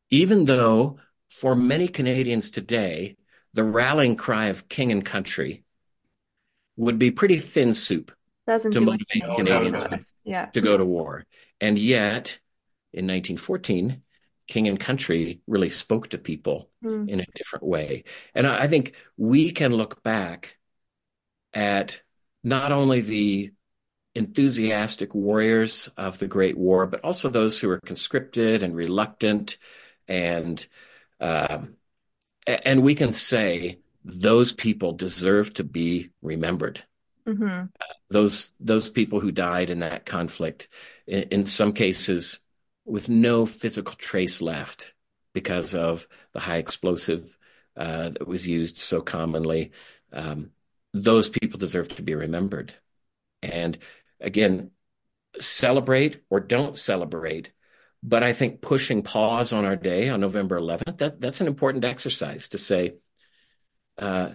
Even 0.10 0.46
though 0.46 1.00
for 1.30 1.56
many 1.56 1.88
Canadians 1.88 2.52
today, 2.52 3.16
the 3.56 3.64
rallying 3.64 4.16
cry 4.16 4.46
of 4.48 4.68
king 4.70 4.92
and 4.92 5.04
country 5.04 5.64
would 6.78 7.00
be 7.00 7.10
pretty 7.12 7.40
thin 7.40 7.74
soup 7.74 8.12
Doesn't 8.46 8.72
to 8.74 8.80
do 8.80 8.86
motivate 8.86 9.08
anything 9.24 9.30
No, 9.30 9.36
Canadians 9.60 9.84
totally. 9.84 10.02
Yeah. 10.26 10.46
to 10.48 10.62
go 10.62 10.78
to 10.78 10.86
war. 10.86 11.26
And 11.62 11.80
yet, 11.80 12.38
in 12.94 13.08
1914, 13.08 14.02
king 14.48 14.68
and 14.68 14.80
country 14.80 15.42
really 15.48 15.70
spoke 15.70 16.10
to 16.10 16.18
people 16.18 16.70
Mm. 16.84 17.10
in 17.10 17.20
a 17.20 17.26
different 17.34 17.66
way. 17.66 18.04
And 18.36 18.46
I 18.46 18.64
I 18.64 18.68
think 18.68 18.94
we 19.18 19.52
can 19.52 19.74
look 19.74 20.04
back 20.04 20.58
at 21.54 22.02
not 22.44 22.72
only 22.72 23.02
the 23.02 23.52
enthusiastic 24.14 25.14
warriors 25.16 25.90
of 25.98 26.20
the 26.20 26.28
Great 26.28 26.58
War, 26.58 26.86
but 26.88 27.02
also 27.02 27.30
those 27.30 27.60
who 27.60 27.68
were 27.70 27.80
conscripted 27.80 28.64
and 28.64 28.76
reluctant, 28.76 29.58
and 30.08 30.66
um, 31.20 31.30
a- 31.30 31.68
and 32.48 32.84
we 32.84 32.96
can 32.96 33.14
say 33.14 33.80
those 34.04 34.54
people 34.54 34.94
deserve 34.94 35.54
to 35.56 35.64
be 35.64 36.12
remembered. 36.22 36.84
hmm 37.26 37.66
Those 38.10 38.52
those 38.60 38.90
people 38.90 39.20
who 39.20 39.32
died 39.32 39.70
in 39.70 39.80
that 39.80 40.06
conflict, 40.06 40.68
in, 41.08 41.24
in 41.32 41.46
some 41.46 41.74
cases, 41.74 42.40
with 42.86 43.10
no 43.10 43.46
physical 43.46 43.96
trace 43.96 44.42
left 44.42 44.94
because 45.34 45.74
of 45.74 46.08
the 46.34 46.40
high 46.40 46.58
explosive 46.58 47.36
uh, 47.76 48.10
that 48.10 48.28
was 48.28 48.48
used 48.48 48.78
so 48.78 49.02
commonly. 49.02 49.72
Um, 50.14 50.52
those 50.94 51.30
people 51.30 51.60
deserve 51.60 51.90
to 51.90 52.04
be 52.04 52.16
remembered. 52.16 52.74
And 53.44 53.78
again, 54.22 54.72
celebrate 55.40 56.22
or 56.30 56.40
don't 56.40 56.78
celebrate. 56.78 57.52
But 58.08 58.24
I 58.24 58.34
think 58.34 58.62
pushing 58.62 59.02
pause 59.02 59.52
on 59.52 59.66
our 59.66 59.76
day 59.76 60.10
on 60.10 60.22
November 60.22 60.58
11th, 60.58 60.98
that, 60.98 61.20
that's 61.20 61.42
an 61.42 61.48
important 61.48 61.84
exercise 61.84 62.50
to 62.50 62.60
say, 62.60 62.94
uh, 63.98 64.34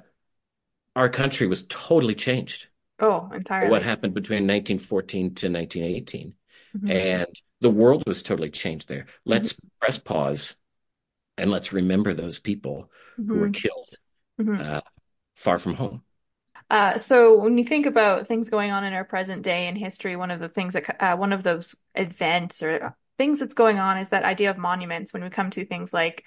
our 0.96 1.08
country 1.08 1.46
was 1.46 1.64
totally 1.68 2.16
changed. 2.16 2.66
Oh, 2.98 3.30
entirely. 3.32 3.70
What 3.70 3.84
happened 3.84 4.12
between 4.12 4.48
1914 4.48 5.36
to 5.36 5.48
1918. 5.48 6.34
Mhm. 6.76 6.90
And 6.90 7.40
the 7.60 7.70
world 7.70 8.02
was 8.08 8.24
totally 8.24 8.50
changed 8.50 8.88
there. 8.88 9.06
Let's 9.24 9.54
press 9.80 9.98
pause 9.98 10.56
and 11.38 11.48
let's 11.52 11.72
remember 11.72 12.12
those 12.12 12.40
people 12.40 12.90
who 13.16 13.38
were 13.38 13.50
Mhm. 13.50 13.54
killed 13.54 13.96
Mhm. 14.40 14.60
uh, 14.60 14.80
far 15.36 15.58
from 15.58 15.74
home. 15.74 16.02
Uh, 16.68 16.98
so 16.98 17.38
when 17.38 17.56
you 17.56 17.64
think 17.64 17.86
about 17.86 18.26
things 18.26 18.50
going 18.50 18.72
on 18.72 18.82
in 18.82 18.94
our 18.94 19.04
present 19.04 19.42
day 19.42 19.68
in 19.68 19.76
history, 19.76 20.16
one 20.16 20.32
of 20.32 20.40
the 20.40 20.48
things 20.48 20.74
that 20.74 20.96
uh, 21.00 21.16
one 21.16 21.32
of 21.32 21.44
those 21.44 21.76
events 21.94 22.62
or 22.64 22.96
things 23.20 23.38
that's 23.38 23.52
going 23.52 23.78
on 23.78 23.98
is 23.98 24.08
that 24.08 24.24
idea 24.24 24.48
of 24.48 24.56
monuments. 24.56 25.12
When 25.12 25.22
we 25.22 25.28
come 25.28 25.50
to 25.50 25.66
things 25.66 25.92
like 25.92 26.24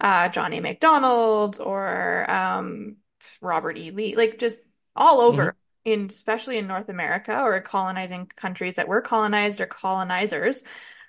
uh, 0.00 0.28
John 0.30 0.52
A. 0.52 0.58
Macdonald 0.58 1.60
or 1.60 2.28
um, 2.28 2.96
Robert 3.40 3.78
E. 3.78 3.92
Lee, 3.92 4.16
like 4.16 4.40
just 4.40 4.58
all 4.96 5.20
over, 5.20 5.54
in 5.84 6.06
especially 6.10 6.58
in 6.58 6.66
North 6.66 6.88
America 6.88 7.40
or 7.40 7.60
colonizing 7.60 8.26
countries 8.34 8.74
that 8.74 8.88
were 8.88 9.00
colonized 9.00 9.60
or 9.60 9.66
colonizers. 9.66 10.64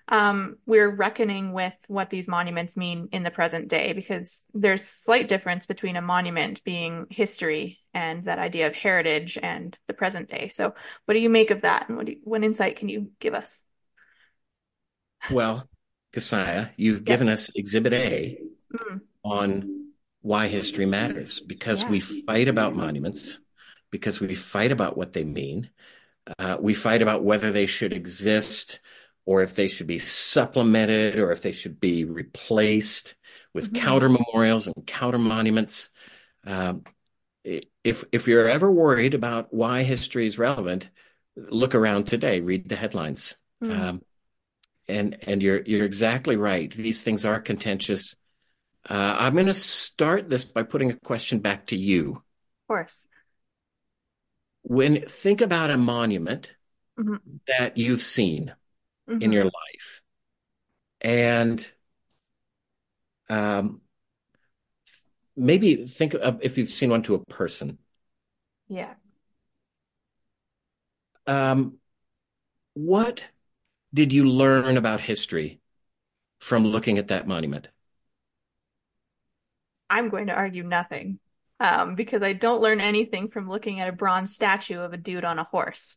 Um, 0.10 0.58
we're 0.68 0.92
reckoning 0.92 1.54
with 1.54 1.74
what 1.88 2.12
these 2.12 2.28
monuments 2.28 2.78
mean 2.78 3.10
in 3.12 3.24
the 3.24 3.32
present 3.32 3.68
day 3.68 3.94
because 3.94 4.44
there's 4.54 4.84
slight 4.84 5.28
difference 5.28 5.66
between 5.66 5.96
a 5.96 6.04
monument 6.04 6.64
being 6.64 7.08
history 7.10 7.80
and 7.96 8.24
that 8.26 8.38
idea 8.38 8.68
of 8.68 8.76
heritage 8.76 9.40
and 9.42 9.76
the 9.88 9.96
present 9.96 10.30
day. 10.30 10.50
So, 10.50 10.76
what 11.06 11.16
do 11.16 11.20
you 11.20 11.32
make 11.32 11.50
of 11.50 11.62
that, 11.62 11.88
and 11.88 11.98
what 11.98 12.06
do 12.06 12.12
you, 12.12 12.20
what 12.24 12.44
insight 12.44 12.76
can 12.76 12.90
you 12.90 13.10
give 13.20 13.34
us? 13.34 13.64
Well, 15.32 15.68
Kesia, 16.14 16.72
you've 16.78 17.00
Yeah. 17.00 17.04
given 17.06 17.30
us 17.30 17.50
Exhibit 17.56 17.94
A 17.94 18.38
Mm, 18.74 19.02
on 19.24 19.94
why 20.22 20.48
history 20.48 20.86
matters 20.86 21.40
because 21.40 21.82
Yeah. 21.82 21.90
we 21.90 22.00
fight 22.00 22.48
about 22.48 22.76
monuments, 22.76 23.40
because 23.92 24.20
we 24.20 24.36
fight 24.36 24.72
about 24.72 24.98
what 24.98 25.14
they 25.14 25.24
mean. 25.24 25.70
Uh, 26.40 26.58
we 26.60 26.74
fight 26.74 27.02
about 27.02 27.24
whether 27.24 27.52
they 27.52 27.66
should 27.68 27.94
exist 27.94 28.80
or 29.26 29.42
if 29.42 29.56
they 29.56 29.68
should 29.68 29.88
be 29.88 30.00
supplemented 30.00 31.20
or 31.20 31.32
if 31.32 31.42
they 31.42 31.52
should 31.52 31.80
be 31.80 32.06
replaced 32.06 33.16
with 33.54 33.72
Mhm. 33.72 33.76
counter 33.76 34.10
memorials 34.10 34.68
and 34.68 34.86
counter 34.88 35.18
monuments. 35.20 35.90
Um, 36.46 36.84
if 37.44 38.04
if 38.12 38.28
you're 38.28 38.50
ever 38.50 38.72
worried 38.72 39.14
about 39.14 39.54
why 39.54 39.84
history 39.84 40.26
is 40.26 40.40
relevant, 40.40 40.90
look 41.36 41.76
around 41.76 42.06
today, 42.08 42.42
read 42.42 42.68
the 42.70 42.76
headlines. 42.76 43.36
mm, 43.62 43.72
Um, 43.72 44.02
and 44.88 45.18
and 45.28 45.42
you're 45.42 45.62
you're 45.64 45.86
exactly 45.86 46.38
right. 46.38 46.72
These 46.72 47.04
things 47.04 47.26
are 47.26 47.40
contentious. 47.40 48.16
Uh, 48.90 49.16
I'm 49.20 49.34
going 49.34 49.48
to 49.48 49.54
start 49.54 50.30
this 50.30 50.46
by 50.46 50.64
putting 50.64 50.92
a 50.92 51.00
question 51.06 51.40
back 51.40 51.68
to 51.68 51.78
you. 51.78 52.24
of 52.64 52.68
course. 52.68 53.08
When 54.64 55.06
think 55.08 55.42
about 55.42 55.72
a 55.72 55.78
monument 55.78 56.56
Mhm. 56.98 57.20
that 57.48 57.78
you've 57.78 58.02
seen 58.02 58.56
in 59.20 59.32
Mhm. 59.32 59.34
your 59.34 59.46
life, 59.46 60.02
and 61.02 61.66
um, 63.30 63.82
maybe 65.36 65.86
think 65.88 66.14
of 66.14 66.40
if 66.42 66.58
you've 66.58 66.70
seen 66.70 66.90
one 66.90 67.04
to 67.04 67.16
a 67.16 67.26
person. 67.26 67.78
Yeah. 68.68 68.94
Um, 71.28 71.78
what 72.74 73.30
did 73.96 74.12
you 74.12 74.26
learn 74.26 74.76
about 74.76 75.00
history 75.00 75.62
from 76.40 76.66
looking 76.66 76.98
at 76.98 77.08
that 77.08 77.28
monument? 77.28 77.70
I'm 79.90 80.10
going 80.10 80.28
to 80.28 80.34
argue 80.34 80.64
nothing, 80.64 81.20
um, 81.62 81.96
because 81.96 82.22
I 82.22 82.34
don't 82.34 82.62
learn 82.62 82.82
anything 82.82 83.30
from 83.30 83.48
looking 83.48 83.80
at 83.80 83.88
a 83.88 83.94
bronze 83.94 84.36
statue 84.36 84.82
of 84.82 84.92
a 84.92 84.98
dude 84.98 85.24
on 85.24 85.40
a 85.40 85.46
horse, 85.46 85.96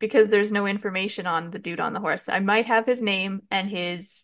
because 0.00 0.28
there's 0.28 0.50
no 0.50 0.66
information 0.66 1.28
on 1.28 1.52
the 1.52 1.60
dude 1.60 1.78
on 1.78 1.92
the 1.92 2.00
horse. 2.00 2.28
I 2.28 2.40
might 2.40 2.66
have 2.66 2.84
his 2.84 3.00
name 3.00 3.42
and 3.48 3.70
his 3.70 4.22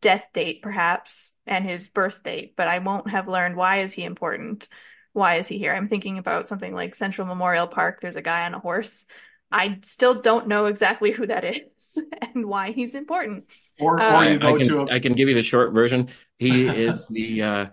death 0.00 0.26
date, 0.32 0.62
perhaps, 0.62 1.34
and 1.46 1.68
his 1.68 1.88
birth 1.88 2.22
date, 2.22 2.54
but 2.56 2.68
I 2.68 2.78
won't 2.78 3.10
have 3.10 3.26
learned 3.26 3.56
why 3.56 3.78
is 3.78 3.92
he 3.92 4.04
important? 4.04 4.68
Why 5.14 5.36
is 5.36 5.48
he 5.48 5.58
here? 5.58 5.74
I'm 5.74 5.88
thinking 5.88 6.18
about 6.18 6.46
something 6.46 6.72
like 6.72 6.94
Central 6.94 7.26
Memorial 7.26 7.66
Park. 7.66 8.00
There's 8.00 8.14
a 8.14 8.22
guy 8.22 8.46
on 8.46 8.54
a 8.54 8.60
horse. 8.60 9.04
I 9.50 9.78
still 9.82 10.20
don't 10.20 10.48
know 10.48 10.66
exactly 10.66 11.10
who 11.10 11.26
that 11.26 11.44
is 11.44 11.98
and 12.34 12.46
why 12.46 12.72
he's 12.72 12.94
important. 12.94 13.44
Or, 13.80 14.00
Uh, 14.00 14.12
or 14.12 14.16
I, 14.16 14.28
you 14.28 14.34
I 14.36 14.38
go 14.38 14.56
can 14.56 14.68
to 14.68 14.80
a 14.80 14.86
I 14.90 14.98
can 15.00 15.14
give 15.14 15.28
you 15.28 15.34
the 15.34 15.42
short 15.42 15.72
version. 15.72 16.08
He 16.38 16.66
is 16.86 17.06
the 17.08 17.42
uh, 17.42 17.66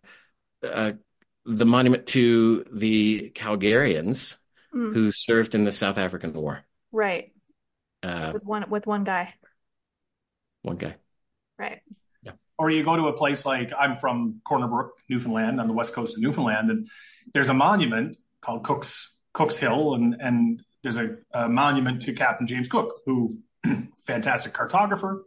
uh, 0.63 0.93
the 1.45 1.65
monument 1.65 2.07
to 2.07 2.65
the 2.71 3.31
Calgarians 3.35 4.38
Mm, 4.73 4.93
who 4.93 5.11
served 5.11 5.55
in 5.55 5.63
the 5.63 5.71
South 5.71 5.97
African 5.97 6.33
War. 6.33 6.65
right. 6.91 7.31
Uh, 8.03 8.31
With 8.33 8.43
one 8.43 8.69
with 8.69 8.85
one 8.85 9.03
guy. 9.05 9.33
one 10.63 10.77
guy. 10.77 10.95
Right. 11.57 11.81
Yeah. 12.23 12.33
Or 12.57 12.69
you 12.69 12.83
go 12.83 12.95
to 12.95 13.07
a 13.07 13.13
place 13.13 13.45
like 13.45 13.71
I'm 13.77 13.95
from 13.95 14.41
Corner 14.43 14.67
Brook, 14.67 14.95
Newfoundland, 15.09 15.59
on 15.61 15.67
the 15.67 15.73
west 15.73 15.93
coast 15.93 16.15
of 16.17 16.21
Newfoundland, 16.21 16.69
and 16.71 16.88
there's 17.33 17.49
a 17.49 17.53
monument 17.53 18.17
called 18.41 18.63
Cook's 18.63 19.15
Cook's 19.33 19.57
Hill, 19.57 19.93
and 19.95 20.15
and 20.19 20.61
there's 20.85 20.97
a, 20.97 21.17
a 21.31 21.49
monument 21.49 22.03
to 22.03 22.13
Captain 22.13 22.45
James 22.45 22.67
Cook, 22.67 23.01
who 23.07 23.31
fantastic 24.05 24.53
cartographer. 24.53 25.21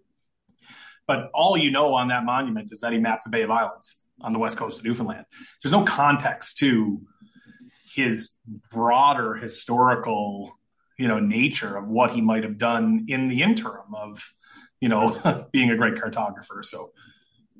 But 1.04 1.30
all 1.34 1.56
you 1.56 1.72
know 1.72 1.94
on 1.94 2.08
that 2.08 2.24
monument 2.24 2.70
is 2.70 2.80
that 2.80 2.92
he 2.92 2.98
mapped 2.98 3.24
the 3.24 3.30
Bay 3.30 3.42
of 3.42 3.50
Islands 3.50 3.96
on 4.20 4.32
the 4.32 4.38
west 4.38 4.56
coast 4.56 4.78
of 4.78 4.84
Newfoundland. 4.84 5.24
There's 5.60 5.72
no 5.72 5.82
context 5.82 6.58
to 6.58 7.00
his 7.92 8.34
broader 8.70 9.34
historical, 9.34 10.52
you 10.96 11.08
know, 11.08 11.18
nature 11.18 11.76
of 11.76 11.88
what 11.88 12.12
he 12.12 12.20
might 12.20 12.44
have 12.44 12.56
done 12.56 13.06
in 13.08 13.26
the 13.26 13.42
interim 13.42 13.96
of, 13.96 14.32
you 14.80 14.88
know, 14.88 15.46
being 15.52 15.72
a 15.72 15.76
great 15.76 15.94
cartographer. 15.94 16.64
So. 16.64 16.92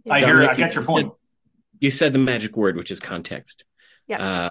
I 0.09 0.21
hear, 0.21 0.49
I 0.49 0.55
get 0.55 0.77
your 0.77 0.85
point. 0.85 1.13
You 1.81 1.91
said 1.91 2.13
the 2.13 2.19
magic 2.19 2.57
word, 2.57 2.77
which 2.77 2.93
is 2.93 3.01
context. 3.01 3.65
Yeah. 4.07 4.23
Uh, 4.23 4.51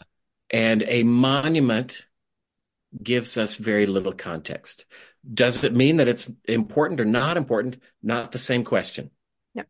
and 0.52 0.84
a 0.86 1.04
monument 1.04 2.06
gives 3.02 3.38
us 3.38 3.58
very 3.58 3.86
little 3.86 4.14
context. 4.14 4.86
Does 5.32 5.64
it 5.64 5.76
mean 5.76 5.98
that 5.98 6.08
it's 6.08 6.32
important 6.46 7.02
or 7.02 7.06
not 7.06 7.38
important? 7.38 7.82
Not 8.02 8.32
the 8.32 8.40
same 8.40 8.64
question. 8.64 9.12
Yep. 9.56 9.68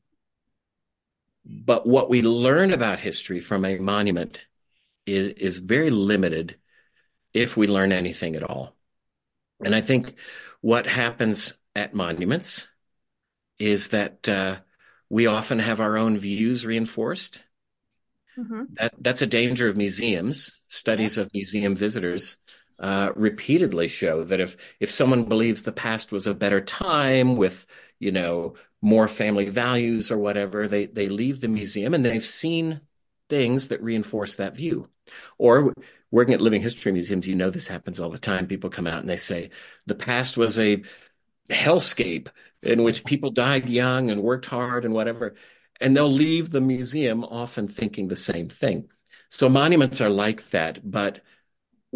But 1.46 1.88
what 1.88 2.10
we 2.10 2.22
learn 2.22 2.74
about 2.74 3.00
history 3.00 3.40
from 3.40 3.66
a 3.66 3.80
monument 3.80 4.46
is, 5.06 5.34
is 5.38 5.58
very 5.58 5.90
limited 5.90 6.58
if 7.34 7.58
we 7.58 7.68
learn 7.68 7.92
anything 7.92 8.36
at 8.36 8.44
all. 8.44 8.76
And 9.64 9.74
I 9.74 9.82
think 9.82 10.16
what 10.62 10.86
happens 10.86 11.56
at 11.76 11.94
monuments 11.94 12.68
is 13.58 13.90
that 13.90 14.30
uh, 14.30 14.58
we 15.10 15.28
often 15.28 15.60
have 15.60 15.82
our 15.82 15.98
own 15.98 16.18
views 16.18 16.66
reinforced. 16.66 17.44
Mm-hmm. 18.38 18.64
That 18.74 18.94
that's 19.00 19.24
a 19.24 19.28
danger 19.28 19.68
of 19.68 19.76
museums. 19.76 20.62
Studies 20.68 21.18
yeah. 21.18 21.24
of 21.24 21.34
museum 21.34 21.76
visitors 21.76 22.38
uh, 22.80 23.12
repeatedly 23.16 23.88
show 23.88 24.24
that 24.24 24.40
if 24.40 24.58
if 24.80 24.92
someone 24.92 25.24
believes 25.24 25.64
the 25.64 25.72
past 25.72 26.12
was 26.12 26.28
a 26.28 26.34
better 26.34 26.62
time 26.62 27.36
with 27.36 27.66
you 28.00 28.12
know 28.12 28.56
more 28.82 29.08
family 29.08 29.50
values 29.50 30.12
or 30.12 30.18
whatever, 30.18 30.68
they 30.68 30.86
they 30.86 31.10
leave 31.10 31.42
the 31.42 31.48
museum 31.48 31.94
and 31.94 32.06
they've 32.06 32.24
seen 32.24 32.82
things 33.30 33.70
that 33.70 33.84
reinforce 33.84 34.36
that 34.36 34.56
view. 34.56 34.88
Or 35.38 35.74
working 36.12 36.34
at 36.34 36.42
living 36.42 36.62
history 36.62 36.92
museums, 36.92 37.28
you 37.28 37.36
know 37.36 37.50
this 37.50 37.68
happens 37.68 38.00
all 38.00 38.10
the 38.10 38.18
time. 38.18 38.48
People 38.48 38.70
come 38.70 38.88
out 38.88 39.00
and 39.00 39.10
they 39.10 39.18
say 39.18 39.50
the 39.86 39.96
past 39.96 40.38
was 40.38 40.60
a 40.60 40.84
hellscape 41.50 42.28
in 42.62 42.84
which 42.84 43.06
people 43.06 43.30
died 43.30 43.70
young 43.70 44.10
and 44.10 44.22
worked 44.22 44.46
hard 44.46 44.86
and 44.86 44.94
whatever. 44.94 45.36
And 45.80 45.96
they'll 45.96 46.12
leave 46.12 46.50
the 46.50 46.62
museum 46.62 47.24
often 47.24 47.68
thinking 47.68 48.08
the 48.08 48.16
same 48.16 48.50
thing. 48.50 48.90
So 49.30 49.50
monuments 49.50 50.02
are 50.02 50.10
like 50.10 50.50
that, 50.50 50.80
but 50.90 51.22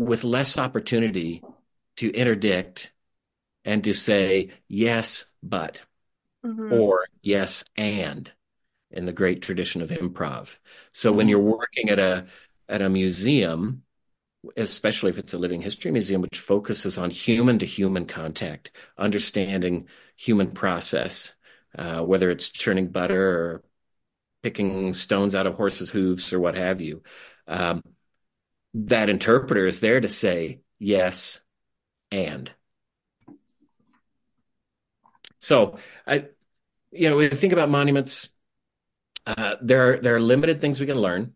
with 0.01 0.23
less 0.23 0.57
opportunity 0.57 1.43
to 1.97 2.11
interdict 2.11 2.91
and 3.63 3.83
to 3.83 3.93
say 3.93 4.49
yes, 4.67 5.25
but, 5.43 5.83
mm-hmm. 6.43 6.73
or 6.73 7.05
yes, 7.21 7.63
and 7.77 8.31
in 8.89 9.05
the 9.05 9.13
great 9.13 9.43
tradition 9.43 9.81
of 9.81 9.89
improv. 9.89 10.57
So 10.91 11.09
mm-hmm. 11.09 11.17
when 11.17 11.29
you're 11.29 11.39
working 11.39 11.89
at 11.89 11.99
a, 11.99 12.25
at 12.67 12.81
a 12.81 12.89
museum, 12.89 13.83
especially 14.57 15.11
if 15.11 15.19
it's 15.19 15.35
a 15.35 15.37
living 15.37 15.61
history 15.61 15.91
museum, 15.91 16.21
which 16.21 16.39
focuses 16.39 16.97
on 16.97 17.11
human 17.11 17.59
to 17.59 17.65
human 17.67 18.07
contact, 18.07 18.71
understanding 18.97 19.87
human 20.15 20.49
process, 20.49 21.35
uh, 21.77 22.01
whether 22.01 22.31
it's 22.31 22.49
churning 22.49 22.87
butter 22.87 23.29
or 23.29 23.63
picking 24.41 24.93
stones 24.93 25.35
out 25.35 25.45
of 25.45 25.53
horses' 25.53 25.91
hooves 25.91 26.33
or 26.33 26.39
what 26.39 26.55
have 26.55 26.81
you. 26.81 27.03
Um, 27.47 27.83
that 28.73 29.09
interpreter 29.09 29.67
is 29.67 29.79
there 29.79 29.99
to 29.99 30.09
say 30.09 30.61
yes 30.79 31.41
and. 32.11 32.51
So 35.39 35.77
I, 36.05 36.27
you 36.91 37.09
know, 37.09 37.17
when 37.17 37.31
you 37.31 37.37
think 37.37 37.53
about 37.53 37.69
monuments, 37.69 38.29
uh, 39.25 39.55
there 39.61 39.93
are 39.93 39.97
there 39.97 40.15
are 40.15 40.21
limited 40.21 40.61
things 40.61 40.79
we 40.79 40.85
can 40.85 40.97
learn, 40.97 41.33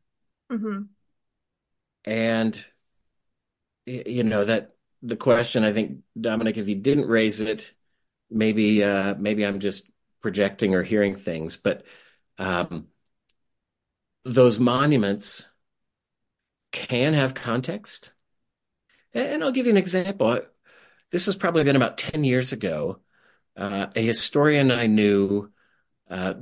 mm-hmm. 0.51 0.83
and 2.03 2.65
you 3.85 4.23
know 4.23 4.43
that 4.43 4.75
the 5.01 5.15
question 5.15 5.63
I 5.63 5.73
think 5.73 5.99
Dominic, 6.19 6.57
if 6.57 6.67
you 6.67 6.75
didn't 6.75 7.07
raise 7.07 7.39
it, 7.39 7.71
maybe 8.29 8.83
uh, 8.83 9.15
maybe 9.15 9.45
I'm 9.45 9.59
just 9.59 9.83
projecting 10.21 10.73
or 10.73 10.83
hearing 10.83 11.15
things, 11.15 11.57
but 11.57 11.83
um, 12.37 12.87
those 14.23 14.59
monuments 14.59 15.47
can 16.75 17.13
have 17.13 17.33
context. 17.33 18.11
And 19.13 19.41
I'll 19.41 19.53
give 19.53 19.65
you 19.65 19.71
an 19.71 19.77
example. 19.77 20.41
This 21.09 21.25
has 21.27 21.37
probably 21.37 21.63
been 21.63 21.77
about 21.77 21.97
10 21.97 22.25
years 22.25 22.51
ago. 22.51 22.99
Uh, 23.55 23.87
a 23.95 24.05
historian 24.05 24.71
I 24.71 24.87
knew, 24.87 25.51
uh, 26.09 26.33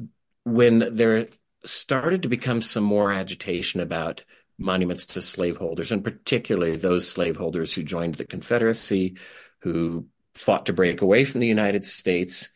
when 0.43 0.95
there 0.95 1.27
started 1.63 2.23
to 2.23 2.29
become 2.29 2.63
some 2.63 2.83
more 2.83 3.13
agitation 3.13 3.79
about 3.79 4.25
monuments 4.57 5.05
to 5.05 5.21
slaveholders, 5.21 5.91
and 5.91 6.03
particularly 6.03 6.77
those 6.77 7.07
slaveholders 7.07 7.73
who 7.73 7.83
joined 7.83 8.15
the 8.15 8.25
Confederacy, 8.25 9.17
who 9.59 10.07
fought 10.33 10.65
to 10.65 10.73
break 10.73 11.01
away 11.01 11.25
from 11.25 11.41
the 11.41 11.47
United 11.47 11.85
States, 11.85 12.49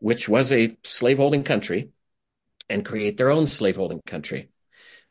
which 0.00 0.28
was 0.28 0.52
a 0.52 0.76
slaveholding 0.84 1.44
country, 1.44 1.88
and 2.68 2.84
create 2.84 3.16
their 3.16 3.30
own 3.30 3.46
slaveholding 3.46 4.02
country 4.04 4.50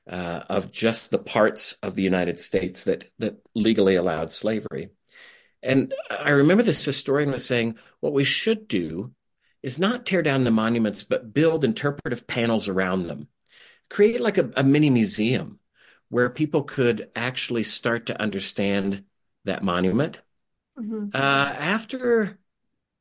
uh, 0.09 0.43
of 0.49 0.71
just 0.71 1.11
the 1.11 1.19
parts 1.19 1.73
of 1.81 1.95
the 1.95 2.03
United 2.03 2.39
States 2.39 2.83
that 2.83 3.09
that 3.19 3.37
legally 3.53 3.95
allowed 3.95 4.31
slavery. 4.31 4.89
And 5.63 5.93
I 6.11 6.29
remember 6.29 6.63
this 6.63 6.85
historian 6.85 7.31
was 7.31 7.45
saying, 7.45 7.75
what 7.99 8.13
we 8.13 8.23
should 8.23 8.67
do 8.67 9.13
is 9.63 9.79
not 9.79 10.05
tear 10.05 10.21
down 10.21 10.43
the 10.43 10.51
monuments, 10.51 11.03
but 11.03 11.33
build 11.33 11.65
interpretive 11.65 12.27
panels 12.27 12.69
around 12.69 13.07
them. 13.07 13.27
Create 13.89 14.21
like 14.21 14.37
a, 14.37 14.51
a 14.55 14.63
mini 14.63 14.91
museum 14.91 15.59
where 16.09 16.29
people 16.29 16.63
could 16.63 17.09
actually 17.15 17.63
start 17.63 18.05
to 18.05 18.21
understand 18.21 19.05
that 19.45 19.63
monument. 19.63 20.21
Mm-hmm. 20.77 21.07
Uh, 21.13 21.17
after 21.17 22.37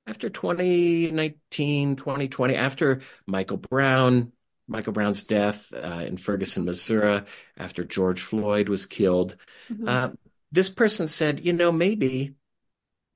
after 0.06 0.28
2019, 0.28 1.96
2020, 1.96 2.54
after 2.54 3.00
Michael 3.26 3.56
Brown 3.56 4.32
Michael 4.66 4.92
Brown's 4.92 5.22
death 5.22 5.72
uh, 5.74 6.04
in 6.06 6.16
Ferguson, 6.16 6.64
Missouri, 6.64 7.22
after 7.56 7.84
George 7.84 8.20
Floyd 8.20 8.68
was 8.68 8.86
killed. 8.86 9.36
Mm-hmm. 9.70 9.88
Uh, 9.88 10.08
this 10.52 10.70
person 10.70 11.08
said, 11.08 11.44
you 11.44 11.52
know, 11.52 11.70
maybe, 11.72 12.34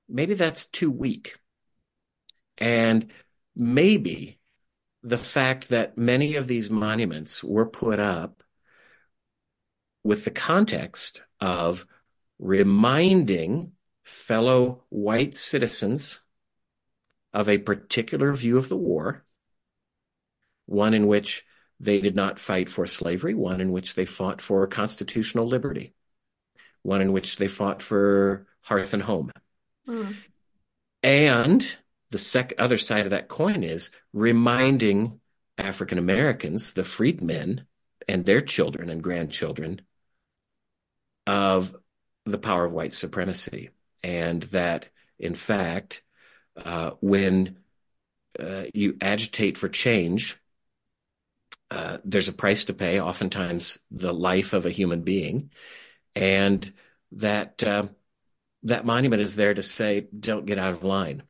maybe 0.08 0.34
that's 0.34 0.66
too 0.66 0.90
weak. 0.90 1.36
And 2.58 3.10
maybe 3.54 4.38
the 5.02 5.18
fact 5.18 5.68
that 5.70 5.96
many 5.96 6.34
of 6.36 6.46
these 6.46 6.70
monuments 6.70 7.42
were 7.42 7.66
put 7.66 8.00
up 8.00 8.42
with 10.04 10.24
the 10.24 10.30
context 10.30 11.22
of 11.40 11.86
reminding 12.38 13.72
fellow 14.04 14.84
white 14.88 15.34
citizens 15.34 16.20
of 17.32 17.48
a 17.48 17.58
particular 17.58 18.32
view 18.32 18.56
of 18.56 18.68
the 18.68 18.76
war 18.76 19.24
one 20.68 20.92
in 20.94 21.06
which 21.06 21.44
they 21.80 22.00
did 22.00 22.14
not 22.14 22.38
fight 22.38 22.68
for 22.68 22.86
slavery, 22.86 23.34
one 23.34 23.60
in 23.60 23.72
which 23.72 23.94
they 23.94 24.04
fought 24.04 24.40
for 24.42 24.66
constitutional 24.66 25.46
liberty, 25.46 25.94
one 26.82 27.00
in 27.00 27.12
which 27.12 27.36
they 27.36 27.48
fought 27.48 27.82
for 27.82 28.46
hearth 28.62 28.92
and 28.94 29.02
home. 29.02 29.30
Mm. 29.88 30.16
And 31.02 31.76
the 32.10 32.18
sec- 32.18 32.54
other 32.58 32.78
side 32.78 33.04
of 33.04 33.10
that 33.10 33.28
coin 33.28 33.62
is 33.62 33.90
reminding 34.12 35.20
African 35.56 35.98
Americans, 35.98 36.74
the 36.74 36.84
freedmen, 36.84 37.64
and 38.06 38.24
their 38.24 38.40
children 38.40 38.90
and 38.90 39.02
grandchildren 39.02 39.80
of 41.26 41.74
the 42.24 42.38
power 42.38 42.64
of 42.64 42.72
white 42.72 42.92
supremacy. 42.92 43.70
And 44.02 44.42
that, 44.44 44.88
in 45.18 45.34
fact, 45.34 46.02
uh, 46.56 46.92
when 47.00 47.58
uh, 48.38 48.64
you 48.74 48.96
agitate 49.00 49.56
for 49.56 49.68
change, 49.68 50.38
uh, 51.70 51.98
there's 52.04 52.28
a 52.28 52.32
price 52.32 52.64
to 52.64 52.72
pay, 52.72 53.00
oftentimes 53.00 53.78
the 53.90 54.12
life 54.12 54.52
of 54.52 54.66
a 54.66 54.70
human 54.70 55.02
being, 55.02 55.50
and 56.14 56.72
that 57.12 57.62
uh, 57.62 57.86
that 58.62 58.86
monument 58.86 59.22
is 59.22 59.36
there 59.36 59.54
to 59.54 59.62
say, 59.62 60.06
"Don't 60.18 60.46
get 60.46 60.58
out 60.58 60.72
of 60.72 60.84
line." 60.84 61.22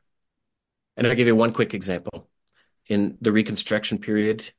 And 0.95 1.07
I'll 1.07 1.15
give 1.15 1.27
you 1.27 1.35
one 1.35 1.53
quick 1.53 1.73
example. 1.73 2.29
In 2.87 3.17
the 3.21 3.31
Reconstruction 3.31 3.99
period, 3.99 4.51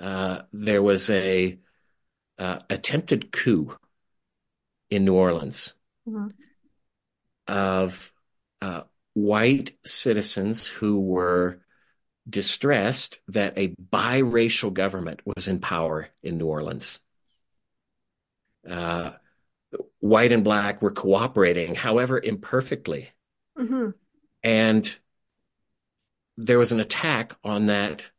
uh, 0.00 0.42
there 0.52 0.82
was 0.82 1.10
a 1.10 1.58
uh, 2.38 2.58
attempted 2.70 3.32
coup 3.32 3.76
in 4.90 5.04
New 5.04 5.14
Orleans 5.14 5.74
mm-hmm. 6.08 6.28
of 7.46 8.12
uh, 8.62 8.82
white 9.14 9.76
citizens 9.84 10.66
who 10.66 11.00
were 11.00 11.60
distressed 12.28 13.20
that 13.28 13.56
a 13.56 13.68
biracial 13.68 14.72
government 14.72 15.20
was 15.24 15.48
in 15.48 15.60
power 15.60 16.08
in 16.22 16.38
New 16.38 16.46
Orleans. 16.46 16.98
Uh, 18.68 19.12
white 20.00 20.32
and 20.32 20.44
black 20.44 20.82
were 20.82 20.90
cooperating, 20.90 21.74
however 21.74 22.18
imperfectly. 22.18 23.10
Mm-hmm. 23.58 23.90
And 24.42 24.96
there 26.36 26.58
was 26.58 26.72
an 26.72 26.80
attack 26.80 27.34
on 27.44 27.66
that 27.66 28.10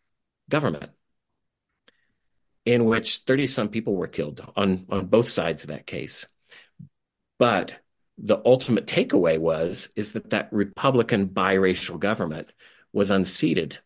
government 0.50 0.92
in 2.66 2.86
which 2.86 3.20
30 3.20 3.48
some 3.48 3.70
people 3.70 3.96
were 3.96 4.08
killed 4.08 4.46
on, 4.56 4.86
on 4.90 5.06
both 5.06 5.30
sides 5.30 5.64
of 5.64 5.70
that 5.70 5.86
case. 5.86 6.28
But 7.40 7.76
the 8.18 8.42
ultimate 8.44 8.88
takeaway 8.88 9.38
was 9.38 9.90
is 9.96 10.14
that 10.14 10.32
that 10.32 10.50
Republican 10.52 11.28
biracial 11.28 12.00
government 12.00 12.52
was 12.92 13.12
unseated, 13.12 13.80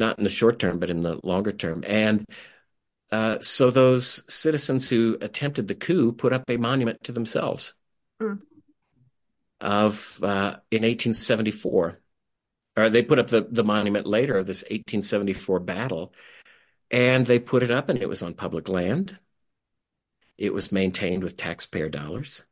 not 0.00 0.18
in 0.18 0.24
the 0.24 0.30
short 0.30 0.58
term, 0.58 0.80
but 0.80 0.90
in 0.90 1.02
the 1.02 1.20
longer 1.22 1.52
term. 1.52 1.84
And 1.86 2.26
uh, 3.12 3.38
so 3.40 3.70
those 3.70 4.24
citizens 4.32 4.88
who 4.88 5.16
attempted 5.20 5.68
the 5.68 5.74
coup 5.74 6.12
put 6.12 6.32
up 6.32 6.48
a 6.48 6.56
monument 6.56 7.04
to 7.04 7.12
themselves 7.12 7.74
mm. 8.20 8.40
of 9.60 10.18
uh, 10.22 10.58
in 10.70 10.82
1874. 10.82 12.00
Or 12.76 12.88
they 12.88 13.02
put 13.02 13.18
up 13.18 13.28
the, 13.28 13.46
the 13.50 13.64
monument 13.64 14.06
later 14.06 14.38
of 14.38 14.46
this 14.46 14.62
1874 14.62 15.60
battle, 15.60 16.14
and 16.90 17.26
they 17.26 17.38
put 17.38 17.62
it 17.62 17.70
up, 17.70 17.88
and 17.88 18.00
it 18.00 18.08
was 18.08 18.22
on 18.22 18.34
public 18.34 18.68
land. 18.68 19.18
It 20.38 20.54
was 20.54 20.72
maintained 20.72 21.22
with 21.22 21.36
taxpayer 21.36 21.88
dollars. 21.88 22.44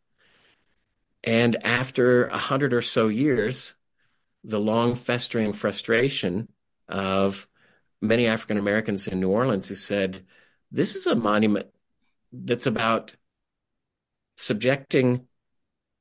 And 1.24 1.64
after 1.64 2.26
a 2.26 2.36
hundred 2.36 2.74
or 2.74 2.82
so 2.82 3.08
years, 3.08 3.74
the 4.44 4.60
long 4.60 4.94
festering 4.94 5.52
frustration 5.52 6.48
of 6.88 7.48
many 8.00 8.26
African 8.26 8.58
Americans 8.58 9.06
in 9.06 9.20
New 9.20 9.30
Orleans 9.30 9.68
who 9.68 9.74
said, 9.74 10.24
this 10.70 10.96
is 10.96 11.06
a 11.06 11.16
monument 11.16 11.66
that's 12.32 12.66
about 12.66 13.12
subjecting 14.36 15.26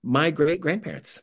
my 0.03 0.31
great 0.31 0.61
grandparents. 0.61 1.21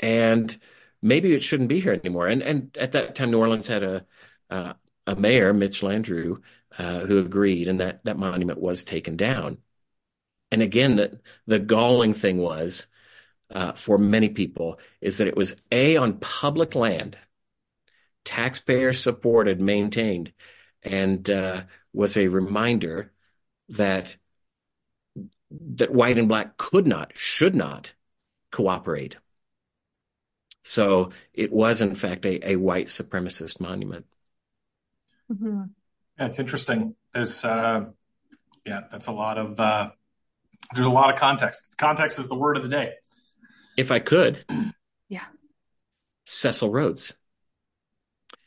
And 0.00 0.56
maybe 1.02 1.34
it 1.34 1.42
shouldn't 1.42 1.68
be 1.68 1.80
here 1.80 1.92
anymore. 1.92 2.28
And 2.28 2.42
and 2.42 2.76
at 2.78 2.92
that 2.92 3.14
time, 3.14 3.30
New 3.30 3.38
Orleans 3.38 3.68
had 3.68 3.82
a 3.82 4.06
uh, 4.50 4.74
a 5.06 5.16
mayor, 5.16 5.52
Mitch 5.52 5.82
Landrieu, 5.82 6.42
uh, 6.78 7.00
who 7.00 7.18
agreed, 7.18 7.68
and 7.68 7.80
that 7.80 8.04
that 8.04 8.18
monument 8.18 8.60
was 8.60 8.84
taken 8.84 9.16
down. 9.16 9.58
And 10.50 10.62
again, 10.62 10.96
the 10.96 11.20
the 11.46 11.58
galling 11.58 12.14
thing 12.14 12.38
was 12.38 12.86
uh, 13.50 13.72
for 13.72 13.98
many 13.98 14.28
people 14.28 14.78
is 15.00 15.18
that 15.18 15.28
it 15.28 15.36
was 15.36 15.56
a 15.70 15.96
on 15.96 16.18
public 16.18 16.74
land, 16.74 17.18
taxpayer 18.24 18.92
supported, 18.92 19.60
maintained, 19.60 20.32
and 20.82 21.28
uh, 21.30 21.62
was 21.92 22.16
a 22.16 22.28
reminder 22.28 23.12
that 23.70 24.16
that 25.50 25.92
white 25.92 26.18
and 26.18 26.28
black 26.28 26.56
could 26.56 26.86
not, 26.86 27.12
should 27.14 27.54
not 27.54 27.92
cooperate. 28.50 29.16
So 30.62 31.10
it 31.32 31.52
was, 31.52 31.80
in 31.80 31.94
fact, 31.94 32.24
a, 32.24 32.52
a 32.52 32.56
white 32.56 32.86
supremacist 32.86 33.60
monument. 33.60 34.06
Mm-hmm. 35.30 35.62
Yeah, 36.18 36.26
it's 36.26 36.38
interesting. 36.38 36.94
There's, 37.12 37.44
uh, 37.44 37.84
yeah, 38.66 38.80
that's 38.90 39.06
a 39.06 39.12
lot 39.12 39.38
of, 39.38 39.60
uh, 39.60 39.90
there's 40.74 40.86
a 40.86 40.90
lot 40.90 41.12
of 41.12 41.18
context. 41.18 41.76
Context 41.76 42.18
is 42.18 42.28
the 42.28 42.34
word 42.34 42.56
of 42.56 42.62
the 42.62 42.68
day. 42.68 42.94
If 43.76 43.90
I 43.90 43.98
could, 43.98 44.44
yeah, 45.08 45.24
Cecil 46.24 46.70
Rhodes. 46.70 47.14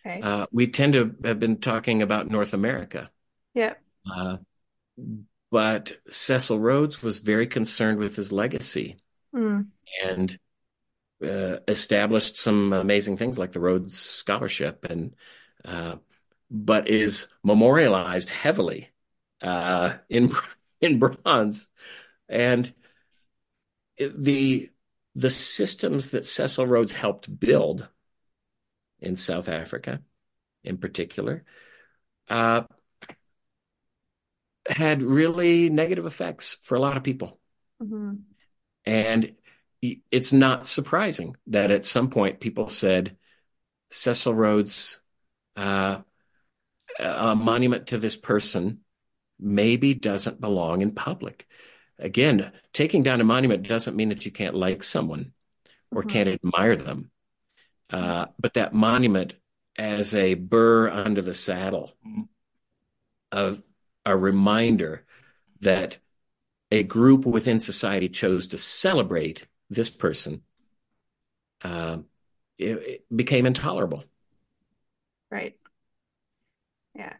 Okay. 0.08 0.22
Uh, 0.22 0.48
we 0.52 0.68
tend 0.68 0.94
to 0.94 1.16
have 1.24 1.40
been 1.40 1.58
talking 1.58 2.02
about 2.02 2.30
North 2.30 2.54
America. 2.54 3.10
Yeah. 3.54 3.74
Uh, 4.10 4.38
but 5.52 5.98
Cecil 6.10 6.60
Rhodes 6.60 7.02
was 7.02 7.20
very 7.20 7.48
concerned 7.48 8.00
with 8.00 8.16
his 8.16 8.32
legacy 8.32 8.98
mm. 9.36 9.68
and 10.04 10.40
uh, 11.24 11.58
established 11.68 12.38
some 12.38 12.74
amazing 12.74 13.18
things 13.18 13.38
like 13.38 13.52
the 13.52 13.60
Rhodes 13.60 13.98
Scholarship, 13.98 14.86
and 14.90 15.16
uh, 15.66 15.96
but 16.50 16.88
is 16.88 17.28
memorialized 17.44 18.30
heavily 18.30 18.90
uh, 19.42 19.94
in 20.10 20.32
in 20.82 21.00
bronze, 21.00 21.68
and 22.30 22.72
the 23.98 24.70
the 25.16 25.30
systems 25.32 26.12
that 26.12 26.26
Cecil 26.26 26.68
Rhodes 26.68 26.94
helped 26.94 27.40
build 27.40 27.90
in 29.00 29.16
South 29.16 29.50
Africa, 29.50 30.02
in 30.64 30.78
particular, 30.78 31.44
uh, 32.30 32.64
had 34.68 35.02
really 35.02 35.70
negative 35.70 36.06
effects 36.06 36.58
for 36.62 36.76
a 36.76 36.80
lot 36.80 36.98
of 36.98 37.04
people. 37.04 37.40
Mm-hmm. 37.82 38.16
And 38.86 39.36
it's 39.82 40.34
not 40.34 40.68
surprising 40.68 41.36
that 41.48 41.72
at 41.72 41.86
some 41.86 42.10
point 42.10 42.40
people 42.40 42.68
said 42.68 43.16
Cecil 43.92 44.34
Rhodes, 44.34 45.00
uh, 45.56 46.00
a 47.00 47.36
monument 47.36 47.88
to 47.88 47.98
this 47.98 48.18
person, 48.18 48.80
maybe 49.40 49.94
doesn't 49.94 50.42
belong 50.42 50.82
in 50.82 50.92
public. 50.92 51.48
Again, 52.00 52.52
taking 52.74 53.04
down 53.04 53.22
a 53.22 53.24
monument 53.24 53.68
doesn't 53.68 53.96
mean 53.96 54.10
that 54.10 54.26
you 54.26 54.32
can't 54.32 54.56
like 54.56 54.84
someone 54.84 55.34
or 55.92 56.02
mm-hmm. 56.02 56.10
can't 56.10 56.30
admire 56.30 56.76
them. 56.76 57.12
Uh, 57.90 58.26
but 58.40 58.56
that 58.56 58.74
monument 58.74 59.34
as 59.78 60.14
a 60.14 60.34
burr 60.34 60.90
under 60.90 61.22
the 61.22 61.34
saddle 61.34 61.94
mm-hmm. 62.06 62.24
of 63.32 63.64
a 64.06 64.16
reminder 64.16 65.06
that 65.62 65.98
a 66.72 66.84
group 66.84 67.26
within 67.26 67.60
society 67.60 68.10
chose 68.10 68.48
to 68.50 68.58
celebrate 68.58 69.46
this 69.70 69.90
person 69.90 70.42
uh, 71.64 71.98
it, 72.58 72.66
it 72.66 73.06
became 73.16 73.46
intolerable. 73.46 74.04
Right. 75.30 75.58
Yeah. 76.96 77.14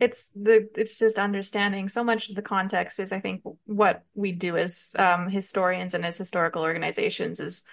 It's 0.00 0.28
the 0.34 0.68
it's 0.76 0.98
just 0.98 1.18
understanding 1.18 1.88
so 1.88 2.04
much 2.04 2.28
of 2.28 2.36
the 2.36 2.42
context 2.42 3.00
is 3.00 3.10
I 3.10 3.18
think 3.18 3.42
what 3.64 4.04
we 4.14 4.32
do 4.32 4.56
as 4.56 4.94
um, 4.96 5.28
historians 5.28 5.94
and 5.94 6.04
as 6.04 6.16
historical 6.16 6.62
organizations 6.62 7.40
is 7.40 7.64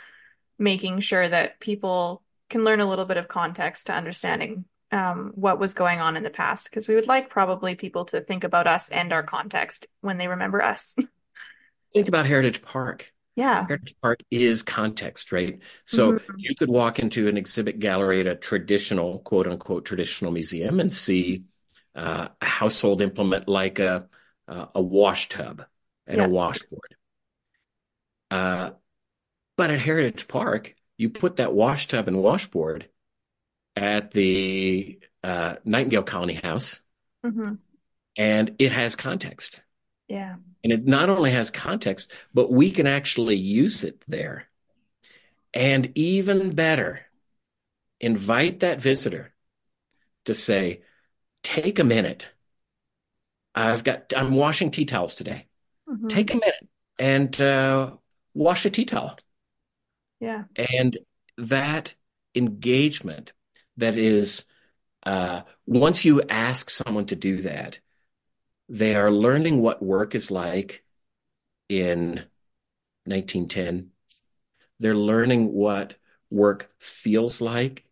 making 0.57 1.01
sure 1.01 1.27
that 1.27 1.59
people 1.59 2.23
can 2.49 2.63
learn 2.63 2.79
a 2.79 2.89
little 2.89 3.05
bit 3.05 3.17
of 3.17 3.27
context 3.27 3.87
to 3.87 3.93
understanding 3.93 4.65
um, 4.91 5.31
what 5.35 5.59
was 5.59 5.73
going 5.73 5.99
on 5.99 6.15
in 6.15 6.23
the 6.23 6.29
past 6.29 6.69
because 6.69 6.87
we 6.87 6.95
would 6.95 7.07
like 7.07 7.29
probably 7.29 7.75
people 7.75 8.05
to 8.05 8.21
think 8.21 8.43
about 8.43 8.67
us 8.67 8.89
and 8.89 9.11
our 9.11 9.23
context 9.23 9.87
when 10.01 10.17
they 10.17 10.27
remember 10.27 10.61
us. 10.61 10.95
think 11.93 12.07
about 12.07 12.25
Heritage 12.25 12.61
Park. 12.61 13.11
Yeah. 13.35 13.65
Heritage 13.67 13.95
Park 14.01 14.19
is 14.31 14.63
context, 14.63 15.31
right? 15.31 15.59
So 15.85 16.13
mm-hmm. 16.13 16.33
you 16.37 16.55
could 16.55 16.69
walk 16.69 16.99
into 16.99 17.27
an 17.27 17.35
exhibit 17.35 17.79
gallery 17.79 18.21
at 18.21 18.27
a 18.27 18.35
traditional, 18.35 19.19
quote 19.19 19.47
unquote, 19.47 19.85
traditional 19.85 20.31
museum 20.31 20.79
and 20.79 20.91
see 20.91 21.43
uh, 21.95 22.29
a 22.41 22.45
household 22.45 23.01
implement 23.01 23.47
like 23.47 23.79
a, 23.79 24.07
uh, 24.47 24.67
a 24.75 24.81
wash 24.81 25.29
tub 25.29 25.65
and 26.07 26.17
yeah. 26.17 26.25
a 26.25 26.29
washboard. 26.29 26.95
Uh, 28.31 28.71
but 29.57 29.71
at 29.71 29.79
Heritage 29.79 30.27
Park, 30.27 30.75
you 30.97 31.09
put 31.09 31.37
that 31.37 31.53
wash 31.53 31.87
tub 31.87 32.07
and 32.07 32.21
washboard 32.21 32.87
at 33.75 34.11
the 34.11 34.99
uh, 35.23 35.55
Nightingale 35.65 36.03
Colony 36.03 36.35
House, 36.35 36.79
mm-hmm. 37.25 37.55
and 38.17 38.55
it 38.59 38.71
has 38.71 38.95
context. 38.95 39.61
Yeah. 40.07 40.35
And 40.63 40.73
it 40.73 40.85
not 40.85 41.09
only 41.09 41.31
has 41.31 41.51
context, 41.51 42.11
but 42.33 42.51
we 42.51 42.71
can 42.71 42.87
actually 42.87 43.35
use 43.35 43.83
it 43.83 44.03
there. 44.07 44.47
And 45.53 45.91
even 45.95 46.55
better, 46.55 47.01
invite 47.99 48.61
that 48.61 48.81
visitor 48.81 49.33
to 50.25 50.33
say, 50.33 50.81
take 51.43 51.79
a 51.79 51.83
minute. 51.83 52.27
I've 53.53 53.83
got, 53.83 54.13
I'm 54.15 54.35
washing 54.35 54.71
tea 54.71 54.85
towels 54.85 55.15
today. 55.15 55.47
Mm-hmm. 55.87 56.07
Take 56.07 56.33
a 56.33 56.37
minute 56.37 56.67
and 56.99 57.41
uh, 57.41 57.91
wash 58.33 58.65
a 58.65 58.69
tea 58.69 58.85
towel. 58.85 59.17
Yeah. 60.19 60.43
And 60.55 60.97
that 61.37 61.93
engagement 62.33 63.33
that 63.77 63.97
is 63.97 64.45
uh, 65.05 65.41
once 65.65 66.05
you 66.05 66.21
ask 66.23 66.69
someone 66.69 67.05
to 67.07 67.15
do 67.15 67.41
that, 67.41 67.79
they 68.67 68.95
are 68.95 69.11
learning 69.11 69.61
what 69.61 69.83
work 69.83 70.15
is 70.15 70.31
like 70.31 70.83
in 71.69 72.25
1910. 73.05 73.91
They're 74.79 74.95
learning 74.95 75.53
what 75.53 75.95
work 76.29 76.69
feels 76.79 77.41
like 77.41 77.85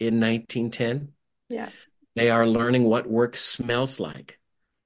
in 0.00 0.20
1910. 0.20 1.12
Yeah. 1.48 1.68
They 2.16 2.30
are 2.30 2.46
learning 2.46 2.84
what 2.84 3.08
work 3.08 3.36
smells 3.36 4.00
like 4.00 4.38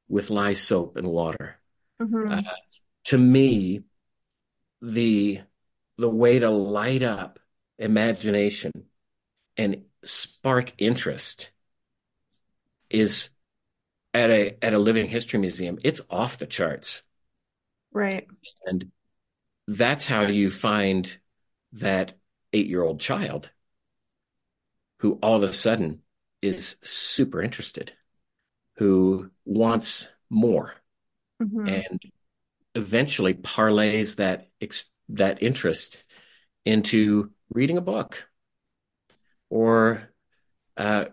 with 0.08 0.30
lye 0.30 0.54
soap 0.54 0.96
and 0.96 1.06
water. 1.06 1.58
Mm-hmm. 2.00 2.32
Uh, 2.32 2.42
to 3.04 3.18
me, 3.18 3.82
the 4.82 5.40
the 5.98 6.08
way 6.08 6.38
to 6.38 6.50
light 6.50 7.02
up 7.02 7.38
imagination 7.78 8.72
and 9.56 9.82
spark 10.02 10.72
interest 10.78 11.50
is 12.88 13.30
at 14.14 14.30
a 14.30 14.64
at 14.64 14.74
a 14.74 14.78
living 14.78 15.08
history 15.08 15.38
museum. 15.38 15.78
It's 15.84 16.00
off 16.08 16.38
the 16.38 16.46
charts. 16.46 17.02
Right. 17.92 18.26
And 18.66 18.90
that's 19.66 20.06
how 20.06 20.22
you 20.22 20.50
find 20.50 21.16
that 21.72 22.14
8-year-old 22.52 23.00
child 23.00 23.50
who 25.00 25.18
all 25.22 25.36
of 25.36 25.42
a 25.42 25.52
sudden 25.52 26.00
is 26.40 26.76
super 26.80 27.42
interested 27.42 27.92
who 28.76 29.30
wants 29.44 30.08
more 30.30 30.72
mm-hmm. 31.42 31.68
and 31.68 32.00
eventually 32.74 33.34
parlays 33.34 34.16
that 34.16 34.48
that 35.10 35.42
interest 35.42 36.02
into 36.64 37.30
reading 37.50 37.78
a 37.78 37.82
book 37.82 38.28
or 39.50 40.10
uh, 40.76 41.06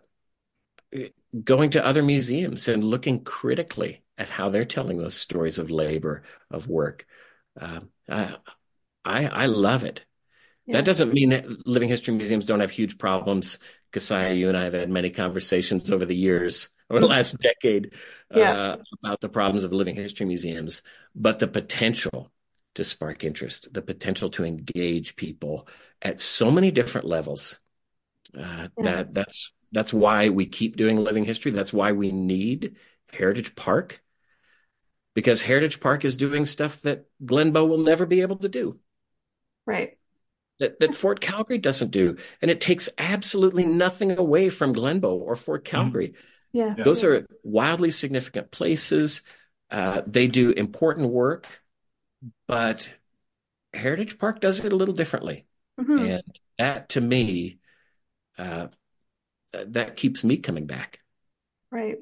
going 1.44 1.72
to 1.72 1.86
other 1.86 2.04
museums 2.04 2.68
and 2.68 2.84
looking 2.84 3.24
critically 3.24 4.04
at 4.18 4.30
how 4.30 4.50
they're 4.50 4.66
telling 4.66 4.98
those 4.98 5.16
stories 5.16 5.58
of 5.58 5.72
labor 5.72 6.24
of 6.50 6.68
work. 6.68 7.06
Uh, 7.60 7.82
I, 8.08 8.38
I 9.06 9.46
love 9.46 9.84
it. 9.84 10.06
Yeah. 10.66 10.78
That 10.78 10.86
doesn't 10.86 11.14
mean 11.14 11.30
that 11.30 11.68
living 11.68 11.90
history 11.90 12.14
museums 12.16 12.46
don't 12.46 12.60
have 12.60 12.72
huge 12.72 12.98
problems. 12.98 13.60
Kesia, 13.94 14.38
you 14.38 14.50
and 14.50 14.58
I 14.58 14.64
have 14.64 14.74
had 14.74 14.90
many 14.90 15.10
conversations 15.10 15.92
over 15.92 16.06
the 16.06 16.16
years, 16.16 16.70
over 16.90 17.00
the 17.00 17.08
last 17.08 17.38
decade, 17.40 17.94
yeah. 18.34 18.52
uh, 18.52 18.78
about 19.02 19.22
the 19.22 19.30
problems 19.30 19.64
of 19.64 19.72
living 19.72 19.96
history 19.96 20.26
museums, 20.26 20.82
but 21.14 21.40
the 21.40 21.48
potential 21.48 22.32
to 22.76 22.84
spark 22.84 23.24
interest, 23.24 23.74
the 23.74 23.82
potential 23.82 24.30
to 24.32 24.46
engage 24.46 25.16
people 25.16 25.68
at 26.02 26.20
so 26.20 26.52
many 26.52 26.72
different 26.72 27.08
levels. 27.08 27.60
Uh, 28.38 28.68
yeah. 28.78 28.84
That 28.84 29.14
that's 29.14 29.52
that's 29.72 29.94
why 29.94 30.30
we 30.30 30.46
keep 30.46 30.78
doing 30.78 30.98
living 30.98 31.26
history. 31.26 31.52
That's 31.52 31.74
why 31.74 31.92
we 31.92 32.12
need 32.12 32.76
Heritage 33.12 33.56
Park, 33.56 34.02
because 35.14 35.42
Heritage 35.42 35.80
Park 35.80 36.06
is 36.06 36.18
doing 36.18 36.46
stuff 36.46 36.82
that 36.82 37.06
Glenbow 37.24 37.68
will 37.68 37.80
never 37.80 38.06
be 38.06 38.22
able 38.22 38.38
to 38.38 38.50
do. 38.50 38.80
Right. 39.66 39.98
That 40.60 40.80
that 40.80 40.96
Fort 40.96 41.20
Calgary 41.20 41.58
doesn't 41.58 41.92
do, 41.92 42.18
and 42.42 42.50
it 42.52 42.62
takes 42.62 42.90
absolutely 42.98 43.66
nothing 43.66 44.18
away 44.18 44.50
from 44.50 44.74
Glenbow 44.74 45.14
or 45.14 45.36
Fort 45.36 45.64
mm-hmm. 45.64 45.76
Calgary. 45.76 46.14
Yeah. 46.54 46.76
Those 46.78 47.04
yeah. 47.04 47.10
are 47.10 47.28
wildly 47.44 47.92
significant 47.92 48.52
places. 48.52 49.24
Uh, 49.70 50.02
they 50.08 50.28
do 50.28 50.52
important 50.52 51.10
work, 51.10 51.48
but 52.48 52.90
Heritage 53.74 54.18
Park 54.18 54.42
does 54.42 54.64
it 54.64 54.72
a 54.72 54.76
little 54.76 54.94
differently. 54.94 55.46
Mm-hmm. 55.80 56.06
And 56.06 56.40
that 56.58 56.90
to 56.90 57.02
me, 57.02 57.60
uh, 58.38 58.68
that 59.54 59.96
keeps 59.96 60.24
me 60.24 60.38
coming 60.38 60.66
back. 60.66 61.00
Right. 61.72 61.98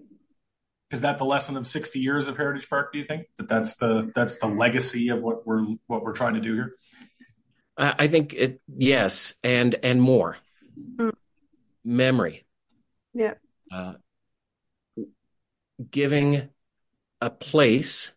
Is 0.92 1.02
that 1.02 1.18
the 1.18 1.26
lesson 1.26 1.58
of 1.58 1.66
60 1.66 2.00
years 2.00 2.28
of 2.28 2.38
Heritage 2.38 2.70
Park? 2.70 2.92
Do 2.92 3.00
you 3.00 3.04
think 3.04 3.26
that 3.38 3.50
that's 3.50 3.78
the 3.78 4.12
that's 4.14 4.38
the 4.38 4.48
legacy 4.48 5.10
of 5.10 5.22
what 5.22 5.46
we're 5.48 5.64
what 5.88 6.04
we're 6.04 6.14
trying 6.14 6.36
to 6.36 6.40
do 6.40 6.54
here? 6.54 6.74
I 7.76 8.08
think 8.08 8.36
it 8.36 8.62
yes, 8.68 9.34
and 9.44 9.74
and 9.82 10.00
more 10.00 10.38
mm. 10.96 11.12
memory. 11.84 12.46
Yeah. 13.16 13.34
Uh, 13.72 13.94
giving 15.90 16.50
a 17.20 17.30
place 17.32 18.14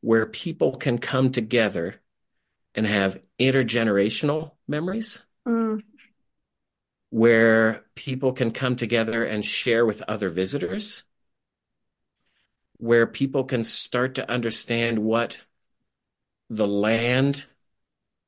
where 0.00 0.26
people 0.26 0.76
can 0.76 0.98
come 0.98 1.30
together 1.30 1.96
and 2.74 2.86
have 2.86 3.20
intergenerational 3.38 4.52
memories. 4.66 5.22
Mm 5.46 5.82
where 7.10 7.84
people 7.96 8.32
can 8.32 8.52
come 8.52 8.76
together 8.76 9.24
and 9.24 9.44
share 9.44 9.84
with 9.84 10.02
other 10.06 10.30
visitors, 10.30 11.02
where 12.78 13.06
people 13.06 13.44
can 13.44 13.64
start 13.64 14.14
to 14.14 14.30
understand 14.30 15.00
what 15.00 15.36
the 16.48 16.66
land, 16.66 17.44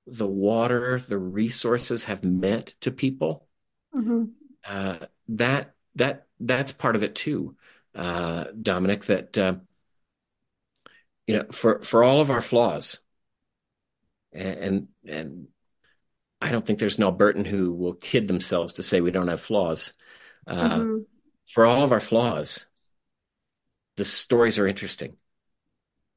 the 0.07 0.27
water, 0.27 1.01
the 1.09 1.17
resources 1.17 2.05
have 2.05 2.25
meant 2.25 2.75
to 2.81 2.91
people. 2.91 3.47
Mm-hmm. 3.95 4.25
Uh, 4.67 4.99
that 5.29 5.75
that 5.95 6.27
that's 6.41 6.73
part 6.73 6.97
of 6.97 7.03
it 7.03 7.15
too, 7.15 7.57
uh, 7.95 8.47
Dominic. 8.61 9.05
That 9.05 9.39
uh, 9.39 9.55
you 11.27 11.37
know, 11.39 11.45
for 11.51 11.81
for 11.83 12.03
all 12.03 12.21
of 12.21 12.31
our 12.31 12.41
flaws, 12.41 12.99
and 14.33 14.89
and 15.07 15.49
I 16.41 16.51
don't 16.51 16.67
think 16.67 16.79
there's 16.79 16.99
an 16.99 17.05
Albertan 17.05 17.47
who 17.47 17.73
will 17.73 17.95
kid 17.95 18.27
themselves 18.27 18.75
to 18.75 18.83
say 18.83 19.01
we 19.01 19.11
don't 19.11 19.29
have 19.29 19.41
flaws. 19.41 19.95
Uh, 20.47 20.79
mm-hmm. 20.79 20.99
For 21.49 21.65
all 21.65 21.85
of 21.85 21.93
our 21.93 22.01
flaws, 22.01 22.67
the 23.97 24.05
stories 24.05 24.59
are 24.59 24.67
interesting. 24.67 25.17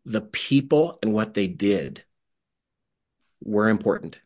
The 0.05 0.21
people 0.21 0.97
and 1.01 1.13
what 1.13 1.33
they 1.33 1.47
did 1.47 2.03
were 3.43 3.69
important 3.69 4.19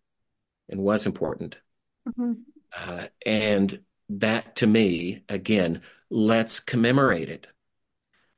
and 0.69 0.81
was 0.81 1.05
important. 1.05 1.59
Mm-hmm. 2.07 2.33
Uh, 2.75 3.07
and 3.25 3.79
that 4.09 4.57
to 4.57 4.67
me, 4.67 5.23
again, 5.27 5.81
let's 6.09 6.59
commemorate 6.59 7.29
it. 7.29 7.47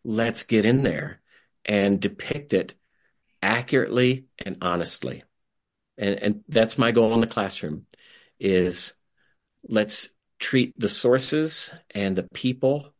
Let's 0.03 0.43
get 0.43 0.65
in 0.65 0.83
there 0.83 1.20
and 1.65 1.99
depict 1.99 2.53
it 2.53 2.73
accurately 3.41 4.25
and 4.43 4.57
honestly. 4.61 5.23
And, 5.97 6.15
and 6.15 6.43
that's 6.47 6.77
my 6.77 6.91
goal 6.91 7.13
in 7.13 7.21
the 7.21 7.27
classroom 7.27 7.85
is 8.39 8.93
let's 9.63 10.09
treat 10.39 10.73
the 10.77 10.89
sources 10.89 11.71
and 11.93 12.15
the 12.15 12.23
people 12.33 12.93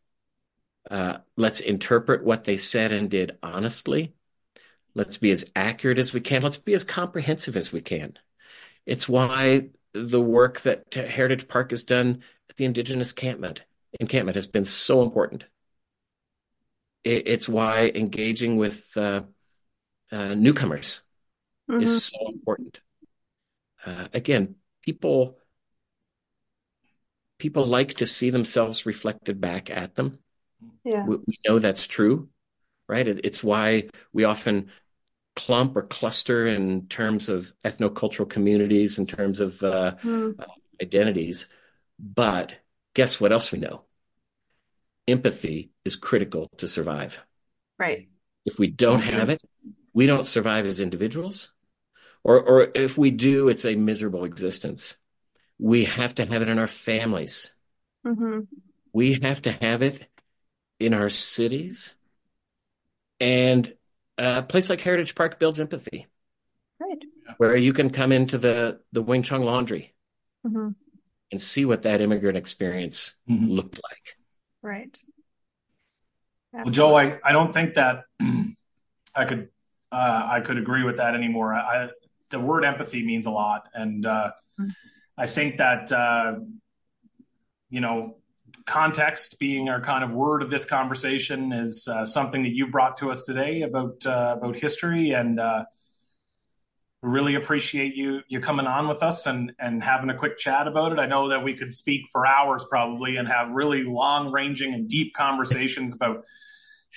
uh, 0.90 1.18
let's 1.38 1.60
interpret 1.60 2.24
what 2.24 2.44
they 2.44 2.58
said 2.58 2.92
and 2.92 3.10
did 3.10 3.38
honestly. 3.44 4.14
Let's 4.96 5.18
be 5.18 5.32
as 5.32 5.46
accurate 5.56 6.00
as 6.00 6.14
we 6.14 6.22
can. 6.22 6.42
Let's 6.42 6.58
be 6.58 6.74
as 6.74 6.84
comprehensive 6.84 7.56
as 7.56 7.72
we 7.72 7.82
can. 7.82 8.18
It's 8.86 9.08
why 9.08 9.70
the 9.94 10.22
work 10.22 10.62
that 10.62 10.94
heritage 10.94 11.48
park 11.48 11.70
has 11.70 11.84
done 11.84 12.24
at 12.50 12.58
the 12.58 12.66
indigenous 12.66 13.12
encampment 13.12 13.64
encampment 14.00 14.36
has 14.36 14.48
been 14.48 14.64
so 14.64 15.02
important 15.02 15.46
it, 17.04 17.28
it's 17.28 17.50
why 17.50 17.92
engaging 17.94 18.58
with 18.58 18.86
uh, 18.98 19.22
uh, 20.12 20.34
newcomers 20.36 21.02
mm-hmm. 21.70 21.82
is 21.82 22.06
so 22.06 22.28
important 22.28 22.80
uh, 23.86 24.08
again, 24.14 24.56
people 24.82 25.38
people 27.38 27.66
like 27.66 27.96
to 27.96 28.06
see 28.06 28.30
themselves 28.30 28.86
reflected 28.86 29.42
back 29.42 29.70
at 29.72 29.96
them. 29.96 30.20
Yeah. 30.84 31.06
We, 31.06 31.18
we 31.18 31.40
know 31.48 31.58
that's 31.58 31.88
true, 31.88 32.30
right? 32.88 33.08
It, 33.08 33.22
it's 33.24 33.44
why 33.44 33.90
we 34.14 34.26
often 34.26 34.70
clump 35.36 35.76
or 35.76 35.82
cluster 35.82 36.46
in 36.46 36.88
terms 36.88 37.30
of 37.30 37.52
ethnocultural 37.66 38.30
communities, 38.30 39.00
in 39.00 39.08
terms 39.08 39.40
of 39.40 39.64
uh, 39.64 39.96
mm. 40.04 40.40
uh, 40.40 40.46
identities. 40.82 41.48
But 41.98 42.56
guess 42.94 43.20
what 43.20 43.32
else 43.32 43.52
we 43.52 43.58
know? 43.58 43.86
Empathy 45.08 45.72
is 45.84 45.96
critical 45.96 46.50
to 46.58 46.68
survive. 46.68 47.22
Right. 47.80 48.10
If 48.46 48.60
we 48.60 48.68
don't 48.68 49.02
have 49.02 49.30
it, 49.30 49.42
we 49.94 50.06
don't 50.06 50.26
survive 50.26 50.66
as 50.66 50.80
individuals 50.80 51.50
or 52.24 52.40
or 52.40 52.72
if 52.76 52.98
we 52.98 53.12
do, 53.12 53.50
it's 53.50 53.66
a 53.66 53.76
miserable 53.76 54.24
existence. 54.24 54.98
We 55.60 55.86
have 55.86 56.16
to 56.16 56.26
have 56.26 56.42
it 56.42 56.48
in 56.48 56.60
our 56.60 56.68
families. 56.68 57.54
Mm-hmm. 58.06 58.42
We 58.94 59.20
have 59.22 59.42
to 59.44 59.52
have 59.52 59.82
it 59.82 60.08
in 60.80 60.94
our 60.94 61.10
cities, 61.10 61.96
and 63.20 63.74
a 64.18 64.44
place 64.44 64.70
like 64.70 64.82
Heritage 64.82 65.16
Park 65.16 65.40
builds 65.40 65.60
empathy. 65.60 66.08
Right. 66.80 67.04
Where 67.38 67.56
you 67.56 67.74
can 67.74 67.90
come 67.90 68.12
into 68.12 68.38
the 68.38 68.82
the 68.92 69.02
Wing 69.02 69.24
Chung 69.24 69.44
Laundry 69.44 69.94
mm-hmm. 70.46 70.70
and 71.32 71.42
see 71.42 71.66
what 71.66 71.84
that 71.84 72.02
immigrant 72.02 72.38
experience 72.38 73.14
mm-hmm. 73.30 73.48
looked 73.48 73.80
like. 73.82 74.18
Right. 74.62 74.98
Well, 76.54 76.70
Joe, 76.70 76.96
I, 76.96 77.18
I 77.24 77.32
don't 77.32 77.54
think 77.54 77.76
that 77.76 78.04
I 79.16 79.26
could 79.26 79.50
uh, 79.92 80.28
I 80.32 80.42
could 80.42 80.58
agree 80.58 80.84
with 80.84 80.98
that 80.98 81.16
anymore. 81.16 81.54
I 81.54 81.90
the 82.30 82.40
word 82.40 82.64
empathy 82.64 83.06
means 83.06 83.26
a 83.26 83.32
lot, 83.32 83.68
and 83.74 84.06
uh, 84.06 84.32
mm-hmm. 84.60 84.70
I 85.18 85.26
think 85.26 85.58
that 85.58 85.92
uh, 85.92 86.36
you 87.70 87.82
know 87.82 88.18
context 88.66 89.40
being 89.40 89.70
our 89.70 89.82
kind 89.82 90.04
of 90.04 90.12
word 90.12 90.42
of 90.42 90.50
this 90.50 90.66
conversation 90.66 91.52
is 91.52 91.88
uh, 91.88 92.06
something 92.06 92.44
that 92.44 92.54
you 92.54 92.68
brought 92.68 92.98
to 92.98 93.12
us 93.12 93.26
today 93.26 93.62
about 93.62 94.06
uh, 94.06 94.36
about 94.38 94.56
history 94.58 95.12
and 95.12 95.40
uh, 95.40 95.66
really 97.02 97.36
appreciate 97.36 97.96
you 97.96 98.22
you 98.28 98.40
coming 98.40 98.68
on 98.68 98.88
with 98.88 99.02
us 99.02 99.26
and 99.26 99.52
and 99.60 99.84
having 99.84 100.10
a 100.12 100.16
quick 100.16 100.38
chat 100.38 100.68
about 100.68 100.92
it 100.92 101.00
i 101.00 101.06
know 101.08 101.30
that 101.30 101.44
we 101.44 101.56
could 101.56 101.74
speak 101.74 102.02
for 102.12 102.28
hours 102.28 102.64
probably 102.70 103.16
and 103.16 103.28
have 103.28 103.52
really 103.52 103.84
long 103.84 104.32
ranging 104.32 104.74
and 104.76 104.88
deep 104.88 105.12
conversations 105.16 105.96
about 105.96 106.24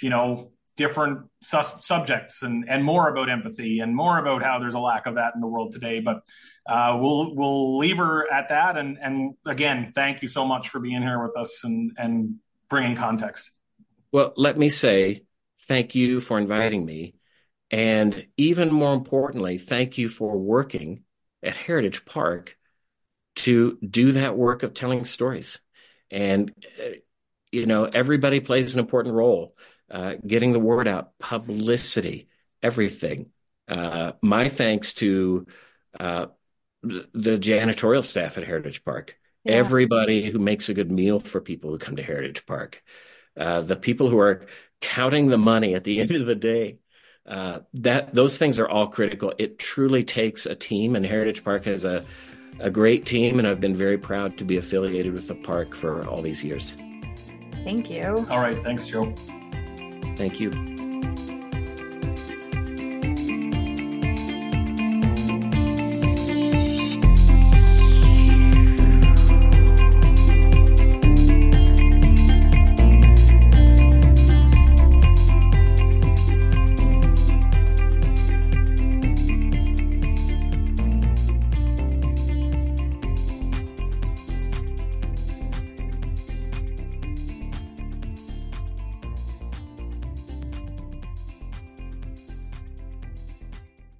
you 0.03 0.11
know 0.11 0.51
different 0.77 1.21
sus- 1.41 1.87
subjects 1.87 2.43
and, 2.43 2.65
and 2.69 2.85
more 2.85 3.09
about 3.09 3.31
empathy 3.31 3.81
and 3.81 3.95
more 3.95 4.19
about 4.19 4.43
how 4.43 4.59
there's 4.59 4.75
a 4.75 4.81
lack 4.81 5.07
of 5.07 5.15
that 5.15 5.35
in 5.35 5.41
the 5.41 5.47
world 5.47 5.73
today. 5.73 6.01
But 6.01 6.23
uh, 6.69 6.99
we'll 7.01 7.35
we'll 7.35 7.79
leave 7.79 7.99
her 7.99 8.31
at 8.33 8.49
that. 8.49 8.77
And 8.77 8.99
and 9.01 9.35
again, 9.47 9.93
thank 9.95 10.23
you 10.23 10.29
so 10.29 10.47
much 10.47 10.69
for 10.69 10.81
being 10.81 11.03
here 11.03 11.23
with 11.23 11.37
us 11.37 11.63
and 11.65 11.93
and 11.97 12.37
bringing 12.69 12.97
context. 12.97 13.51
Well, 14.13 14.33
let 14.37 14.57
me 14.57 14.69
say 14.69 15.25
thank 15.63 15.95
you 15.95 16.21
for 16.21 16.39
inviting 16.39 16.85
me, 16.85 17.15
and 17.71 18.27
even 18.37 18.73
more 18.73 18.95
importantly, 18.95 19.59
thank 19.59 19.99
you 19.99 20.09
for 20.09 20.37
working 20.37 21.05
at 21.43 21.57
Heritage 21.57 22.05
Park 22.05 22.57
to 23.37 23.79
do 23.79 24.13
that 24.13 24.37
work 24.37 24.63
of 24.63 24.75
telling 24.75 25.05
stories. 25.05 25.61
And 26.11 26.53
uh, 26.81 26.97
you 27.53 27.67
know, 27.67 27.85
everybody 27.85 28.41
plays 28.41 28.75
an 28.75 28.81
important 28.81 29.15
role. 29.15 29.57
Uh, 29.91 30.15
getting 30.27 30.53
the 30.53 30.61
word 30.61 30.89
out, 30.89 31.17
publicity, 31.19 32.29
everything. 32.63 33.31
Uh, 33.69 34.13
my 34.23 34.49
thanks 34.49 34.95
to 34.95 35.47
uh, 36.01 36.27
the 36.83 37.39
janitorial 37.39 38.05
staff 38.05 38.37
at 38.39 38.45
Heritage 38.45 38.85
Park, 38.85 39.17
yeah. 39.45 39.53
everybody 39.53 40.31
who 40.31 40.39
makes 40.39 40.69
a 40.69 40.75
good 40.75 40.91
meal 40.91 41.21
for 41.21 41.41
people 41.41 41.71
who 41.71 41.79
come 41.79 41.97
to 41.97 42.03
Heritage 42.03 42.45
Park, 42.47 42.83
uh, 43.39 43.61
the 43.61 43.77
people 43.77 44.09
who 44.09 44.19
are 44.19 44.47
counting 44.81 45.29
the 45.29 45.39
money 45.39 45.75
at 45.75 45.85
the 45.85 46.01
end 46.01 46.11
of 46.11 46.27
the 46.27 46.35
day. 46.35 46.79
Uh, 47.27 47.61
that 47.73 48.15
those 48.15 48.37
things 48.37 48.59
are 48.59 48.69
all 48.69 48.87
critical. 48.87 49.33
It 49.39 49.59
truly 49.59 50.05
takes 50.05 50.45
a 50.45 50.55
team, 50.55 50.95
and 50.95 51.05
Heritage 51.05 51.43
Park 51.43 51.65
has 51.65 51.85
a 51.85 52.05
a 52.61 52.71
great 52.71 53.05
team, 53.05 53.39
and 53.39 53.49
I've 53.49 53.61
been 53.61 53.75
very 53.75 53.99
proud 53.99 54.39
to 54.39 54.45
be 54.45 54.57
affiliated 54.57 55.13
with 55.13 55.29
the 55.29 55.35
park 55.35 55.75
for 55.75 56.07
all 56.07 56.23
these 56.23 56.45
years. 56.45 56.77
Thank 57.65 57.91
you. 57.91 58.27
All 58.31 58.39
right. 58.39 58.63
Thanks, 58.63 58.87
Joe. 58.87 59.13
Thank 60.17 60.39
you. 60.39 60.51